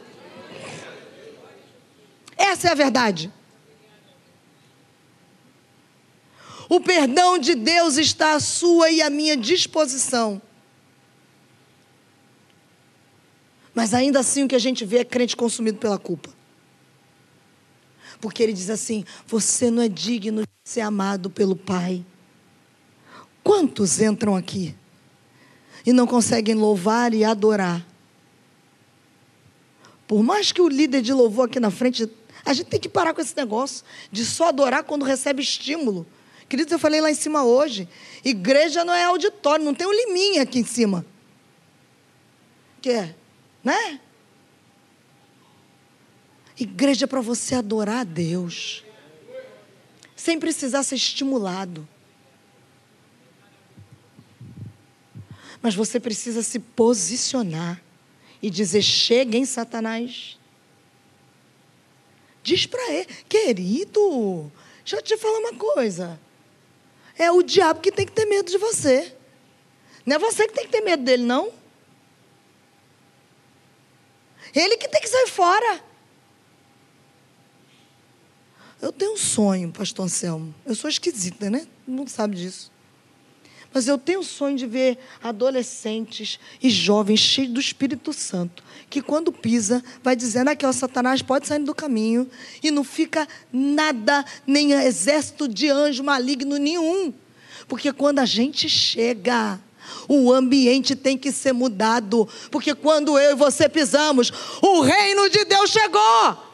Essa 2.36 2.70
é 2.70 2.72
a 2.72 2.76
verdade. 2.76 3.32
O 6.68 6.80
perdão 6.80 7.38
de 7.38 7.56
Deus 7.56 7.98
está 7.98 8.34
à 8.34 8.40
sua 8.40 8.90
e 8.92 9.02
à 9.02 9.10
minha 9.10 9.36
disposição. 9.36 10.42
Mas 13.80 13.94
ainda 13.94 14.20
assim 14.20 14.44
o 14.44 14.48
que 14.50 14.56
a 14.56 14.60
gente 14.60 14.84
vê 14.84 14.98
é 14.98 15.06
crente 15.06 15.38
consumido 15.38 15.78
pela 15.78 15.98
culpa. 15.98 16.30
Porque 18.20 18.44
ele 18.44 18.52
diz 18.52 18.70
assim: 18.70 19.06
você 19.26 19.72
não 19.72 19.82
é 19.82 19.88
digno 19.88 20.42
de 20.42 20.48
ser 20.66 20.82
amado 20.82 21.30
pelo 21.30 21.56
Pai. 21.56 22.06
Quantos 23.42 24.02
entram 24.02 24.36
aqui 24.36 24.76
e 25.86 25.94
não 25.94 26.06
conseguem 26.06 26.56
louvar 26.56 27.14
e 27.14 27.24
adorar? 27.24 27.88
Por 30.06 30.22
mais 30.24 30.52
que 30.52 30.62
o 30.62 30.68
líder 30.68 31.02
de 31.02 31.14
louvor 31.14 31.46
aqui 31.46 31.58
na 31.58 31.72
frente, 31.72 32.12
a 32.44 32.52
gente 32.52 32.68
tem 32.68 32.82
que 32.82 32.90
parar 32.90 33.14
com 33.14 33.22
esse 33.22 33.38
negócio 33.38 33.86
de 34.12 34.26
só 34.26 34.50
adorar 34.50 34.84
quando 34.84 35.06
recebe 35.06 35.42
estímulo. 35.42 36.06
Queridos, 36.50 36.74
eu 36.74 36.80
falei 36.80 37.00
lá 37.00 37.10
em 37.10 37.16
cima 37.16 37.46
hoje: 37.46 37.88
igreja 38.26 38.84
não 38.84 38.94
é 38.94 39.06
auditório, 39.06 39.64
não 39.64 39.74
tem 39.74 39.88
um 39.88 39.94
liminha 39.94 40.42
aqui 40.42 40.60
em 40.60 40.66
cima. 40.66 41.06
Que 42.82 42.90
é? 42.90 43.16
Né? 43.64 44.00
Igreja 46.58 47.06
é 47.06 47.08
para 47.08 47.22
você 47.22 47.56
adorar 47.56 48.02
a 48.02 48.04
Deus, 48.04 48.84
sem 50.16 50.40
precisar 50.40 50.84
ser 50.84 50.96
estimulado. 50.96 51.88
Mas 55.62 55.76
você 55.76 56.00
precisa 56.00 56.42
se 56.42 56.60
posicionar 56.60 57.82
e 58.42 58.50
dizer: 58.50 58.82
chega, 58.82 59.38
em 59.38 59.46
Satanás? 59.46 60.38
Diz 62.42 62.66
para 62.66 62.92
ele, 62.92 63.08
querido, 63.28 64.52
deixa 64.80 64.96
eu 64.96 65.02
te 65.02 65.18
falar 65.18 65.40
uma 65.40 65.54
coisa. 65.54 66.20
É 67.18 67.30
o 67.32 67.44
diabo 67.44 67.82
que 67.82 67.92
tem 67.92 68.06
que 68.06 68.14
ter 68.14 68.26
medo 68.26 68.50
de 68.50 68.58
você. 68.58 69.14
Não 70.06 70.16
é 70.16 70.20
você 70.20 70.48
que 70.48 70.54
tem 70.54 70.66
que 70.66 70.72
ter 70.72 70.82
medo 70.82 71.04
dele, 71.04 71.24
não. 71.24 71.52
Ele 74.56 74.78
que 74.78 74.88
tem 74.88 75.02
que 75.02 75.08
sair 75.08 75.28
fora. 75.28 75.84
Eu 78.82 78.92
tenho 78.92 79.14
um 79.14 79.18
sonho, 79.18 79.72
pastor 79.72 80.06
Anselmo. 80.06 80.56
Eu 80.66 80.74
sou 80.74 80.90
esquisita, 80.90 81.50
né? 81.50 81.68
Todo 81.86 81.96
mundo 81.96 82.10
sabe 82.10 82.36
disso. 82.36 82.72
Mas 83.74 83.88
eu 83.88 83.98
tenho 83.98 84.22
um 84.22 84.24
sonho 84.24 84.58
de 84.58 84.66
ver 84.66 84.98
adolescentes 85.22 86.40
e 86.62 86.70
jovens 86.70 87.20
cheios 87.20 87.52
do 87.52 87.60
Espírito 87.60 88.12
Santo, 88.12 88.64
que 88.90 89.02
quando 89.02 89.32
pisa, 89.32 89.84
vai 90.02 90.16
dizendo 90.16 90.50
aqui, 90.50 90.66
ó, 90.66 90.72
Satanás 90.72 91.22
pode 91.22 91.48
sair 91.48 91.60
do 91.60 91.76
caminho, 91.76 92.28
e 92.64 92.72
não 92.72 92.84
fica 92.84 93.28
nada, 93.54 94.26
nem 94.48 94.72
exército 94.72 95.48
de 95.48 95.70
anjo 95.70 96.04
maligno 96.04 96.58
nenhum. 96.58 97.14
Porque 97.68 97.94
quando 97.94 98.20
a 98.20 98.26
gente 98.26 98.68
chega, 98.68 99.60
o 100.08 100.32
ambiente 100.32 100.96
tem 100.96 101.18
que 101.18 101.32
ser 101.32 101.54
mudado, 101.54 102.28
porque 102.52 102.74
quando 102.74 103.18
eu 103.18 103.32
e 103.32 103.36
você 103.36 103.68
pisamos, 103.70 104.32
o 104.62 104.82
reino 104.82 105.30
de 105.30 105.46
Deus 105.46 105.70
chegou. 105.70 106.50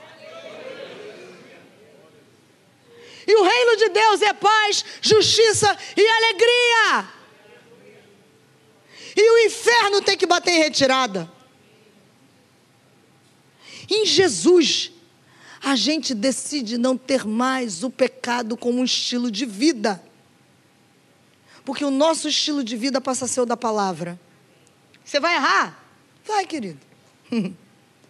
E 3.28 3.36
o 3.36 3.44
reino 3.44 3.78
de 3.78 3.90
Deus 3.90 4.22
é 4.22 4.34
paz, 4.34 4.86
justiça 5.02 5.76
e 5.98 6.08
alegria. 6.08 7.10
E 9.16 9.32
o 9.32 9.48
inferno 9.48 10.02
tem 10.02 10.18
que 10.18 10.28
bater 10.28 10.52
em 10.52 10.60
retirada. 10.60 11.32
Em 13.90 14.06
Jesus, 14.06 14.92
a 15.64 15.76
gente 15.76 16.14
decide 16.14 16.78
não 16.78 16.98
ter 16.98 17.26
mais 17.26 17.84
o 17.84 17.90
pecado 17.90 18.56
como 18.56 18.80
um 18.80 18.84
estilo 18.84 19.32
de 19.32 19.46
vida. 19.46 20.04
Porque 21.66 21.84
o 21.84 21.92
nosso 21.92 22.30
estilo 22.30 22.64
de 22.64 22.78
vida 22.78 23.02
passa 23.02 23.26
a 23.26 23.28
ser 23.28 23.42
o 23.42 23.46
da 23.46 23.58
palavra. 23.58 24.20
Você 25.04 25.20
vai 25.20 25.36
errar? 25.36 25.84
Vai, 26.24 26.46
querido. 26.46 26.80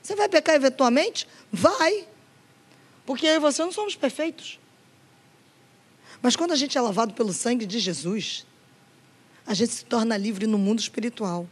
Você 0.03 0.16
vai 0.16 0.30
pecar 0.30 0.53
eventualmente? 0.53 1.28
Vai. 1.51 2.08
Porque 3.08 3.26
eu 3.26 3.36
e 3.36 3.39
você 3.39 3.64
não 3.64 3.72
somos 3.72 3.95
perfeitos. 3.95 4.60
Mas 6.22 6.36
quando 6.36 6.51
a 6.51 6.56
gente 6.56 6.78
é 6.78 6.82
lavado 6.82 7.16
pelo 7.16 7.34
sangue 7.34 7.66
de 7.66 7.80
Jesus, 7.80 8.45
a 9.47 9.53
gente 9.56 9.74
se 9.74 9.86
torna 9.86 10.16
livre 10.16 10.45
no 10.45 10.60
mundo 10.60 10.80
espiritual. 10.80 11.47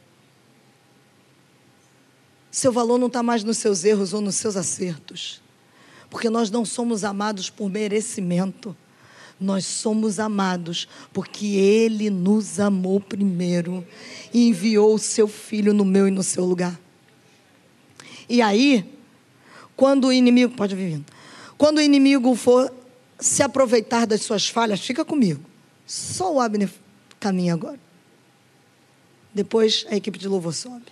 Seu 2.52 2.72
valor 2.72 3.00
não 3.00 3.08
está 3.08 3.24
mais 3.24 3.44
nos 3.44 3.58
seus 3.58 3.84
erros 3.84 4.14
ou 4.14 4.22
nos 4.22 4.36
seus 4.36 4.56
acertos. 4.56 5.42
Porque 6.08 6.30
nós 6.30 6.52
não 6.52 6.64
somos 6.64 7.04
amados 7.04 7.50
por 7.50 7.68
merecimento. 7.68 8.78
Nós 9.40 9.66
somos 9.66 10.20
amados 10.20 10.88
porque 11.12 11.46
Ele 11.56 12.10
nos 12.10 12.60
amou 12.60 13.00
primeiro 13.00 13.86
e 14.34 14.48
enviou 14.48 14.96
o 14.96 15.00
seu 15.00 15.28
Filho 15.28 15.74
no 15.74 15.84
meu 15.84 16.08
e 16.08 16.12
no 16.12 16.24
seu 16.24 16.46
lugar. 16.46 16.80
E 18.30 18.42
aí, 18.42 18.86
quando 19.76 20.08
o 20.08 20.14
inimigo, 20.14 20.56
pode 20.56 20.76
vir 20.76 20.92
vindo, 20.92 21.06
quando 21.58 21.78
o 21.78 21.82
inimigo 21.82 22.36
for 22.36 22.74
se 23.20 23.44
aproveitar 23.44 24.06
das 24.06 24.22
suas 24.22 24.48
falhas, 24.48 24.80
fica 24.80 25.06
comigo. 25.06 25.44
Só 25.86 26.34
o 26.34 26.40
Abner 26.40 26.70
caminha 27.20 27.54
agora. 27.54 27.80
Depois 29.34 29.86
a 29.90 29.96
equipe 29.96 30.18
de 30.20 30.28
louvor 30.28 30.54
sobe. 30.54 30.86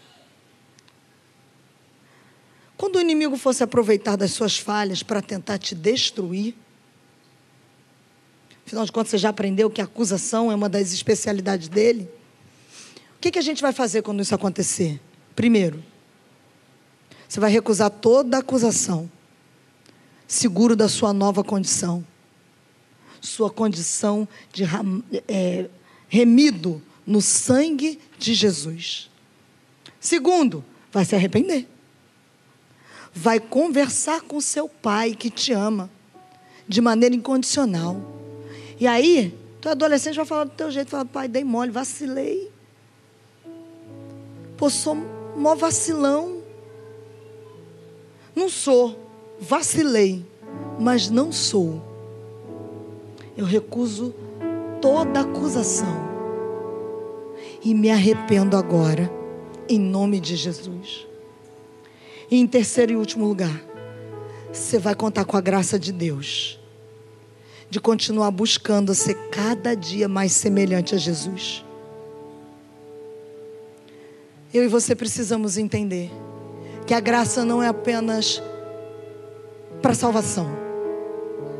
Quando 2.78 2.96
o 2.96 3.00
inimigo 3.00 3.38
for 3.38 3.54
se 3.54 3.64
aproveitar 3.64 4.16
das 4.16 4.32
suas 4.32 4.58
falhas 4.58 5.04
para 5.04 5.22
tentar 5.22 5.60
te 5.60 5.76
destruir, 5.76 6.56
Afinal 8.72 8.86
de 8.86 8.92
contas, 8.94 9.10
você 9.10 9.18
já 9.18 9.28
aprendeu 9.28 9.70
que 9.70 9.82
a 9.82 9.84
acusação 9.84 10.50
é 10.50 10.56
uma 10.56 10.70
das 10.70 10.94
especialidades 10.94 11.68
dele. 11.68 12.10
O 13.18 13.20
que, 13.20 13.30
que 13.30 13.38
a 13.38 13.42
gente 13.42 13.62
vai 13.62 13.74
fazer 13.74 14.02
quando 14.02 14.22
isso 14.22 14.34
acontecer? 14.34 14.98
Primeiro, 15.36 15.84
você 17.28 17.42
vai 17.42 17.52
recusar 17.52 17.90
toda 17.90 18.38
acusação, 18.38 19.12
seguro 20.26 20.74
da 20.74 20.88
sua 20.88 21.12
nova 21.12 21.44
condição, 21.44 22.02
sua 23.20 23.50
condição 23.50 24.26
de 24.54 24.64
é, 25.28 25.70
remido 26.08 26.82
no 27.06 27.22
sangue 27.22 28.00
de 28.18 28.34
Jesus. 28.34 29.12
Segundo, 30.00 30.64
vai 30.94 31.04
se 31.04 31.14
arrepender. 31.14 31.68
Vai 33.14 33.38
conversar 33.38 34.22
com 34.22 34.40
seu 34.40 34.70
pai 34.70 35.14
que 35.14 35.30
te 35.30 35.52
ama 35.52 35.90
de 36.70 36.80
maneira 36.80 37.14
incondicional 37.14 38.22
e 38.82 38.88
aí, 38.88 39.32
tu 39.62 39.70
adolescente 39.70 40.16
vai 40.16 40.26
falar 40.26 40.46
do 40.46 40.50
teu 40.50 40.72
jeito, 40.72 40.90
fala, 40.90 41.06
pai, 41.06 41.28
dei 41.28 41.44
mole, 41.44 41.70
vacilei. 41.70 42.52
Pô, 44.58 44.72
sou 44.72 44.98
mó 45.36 45.54
vacilão. 45.54 46.42
Não 48.36 48.50
sou, 48.50 48.98
vacilei, 49.40 50.26
mas 50.80 51.12
não 51.12 51.32
sou. 51.32 51.80
Eu 53.38 53.46
recuso 53.46 54.16
toda 54.82 55.20
acusação 55.20 56.10
e 57.64 57.76
me 57.76 57.92
arrependo 57.92 58.58
agora, 58.58 59.12
em 59.70 59.80
nome 59.80 60.20
de 60.20 60.36
Jesus. 60.36 61.06
E 62.32 62.36
em 62.36 62.48
terceiro 62.48 62.94
e 62.94 62.96
último 62.96 63.28
lugar, 63.28 63.64
você 64.52 64.80
vai 64.80 64.96
contar 64.96 65.24
com 65.26 65.38
a 65.38 65.42
graça 65.42 65.78
de 65.78 65.92
Deus, 65.92 66.60
de 67.72 67.80
continuar 67.80 68.30
buscando 68.32 68.94
ser 68.94 69.16
cada 69.30 69.74
dia 69.74 70.10
mais 70.10 70.34
semelhante 70.34 70.94
a 70.94 70.98
Jesus. 70.98 71.64
Eu 74.54 74.66
e 74.66 74.68
você 74.68 74.94
precisamos 74.94 75.58
entender 75.58 76.12
que 76.86 76.94
a 76.94 77.00
graça 77.00 77.46
não 77.46 77.64
é 77.64 77.70
apenas 77.70 78.44
para 79.82 79.94
salvação, 79.94 80.52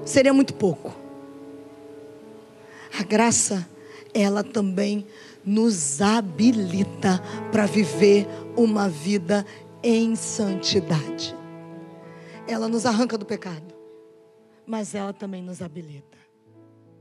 seria 0.04 0.34
muito 0.34 0.54
pouco. 0.54 0.94
A 3.00 3.04
graça, 3.04 3.66
ela 4.14 4.44
também 4.44 5.08
nos 5.46 6.02
habilita 6.02 7.24
para 7.54 7.66
viver 7.66 8.28
uma 8.58 8.90
vida 8.90 9.46
em 9.82 10.14
santidade. 10.18 11.34
Ela 12.46 12.68
nos 12.68 12.86
arranca 12.86 13.18
do 13.18 13.26
pecado, 13.26 13.81
mas 14.66 14.96
ela 14.96 15.14
também 15.14 15.42
nos 15.42 15.62
habilita. 15.62 16.18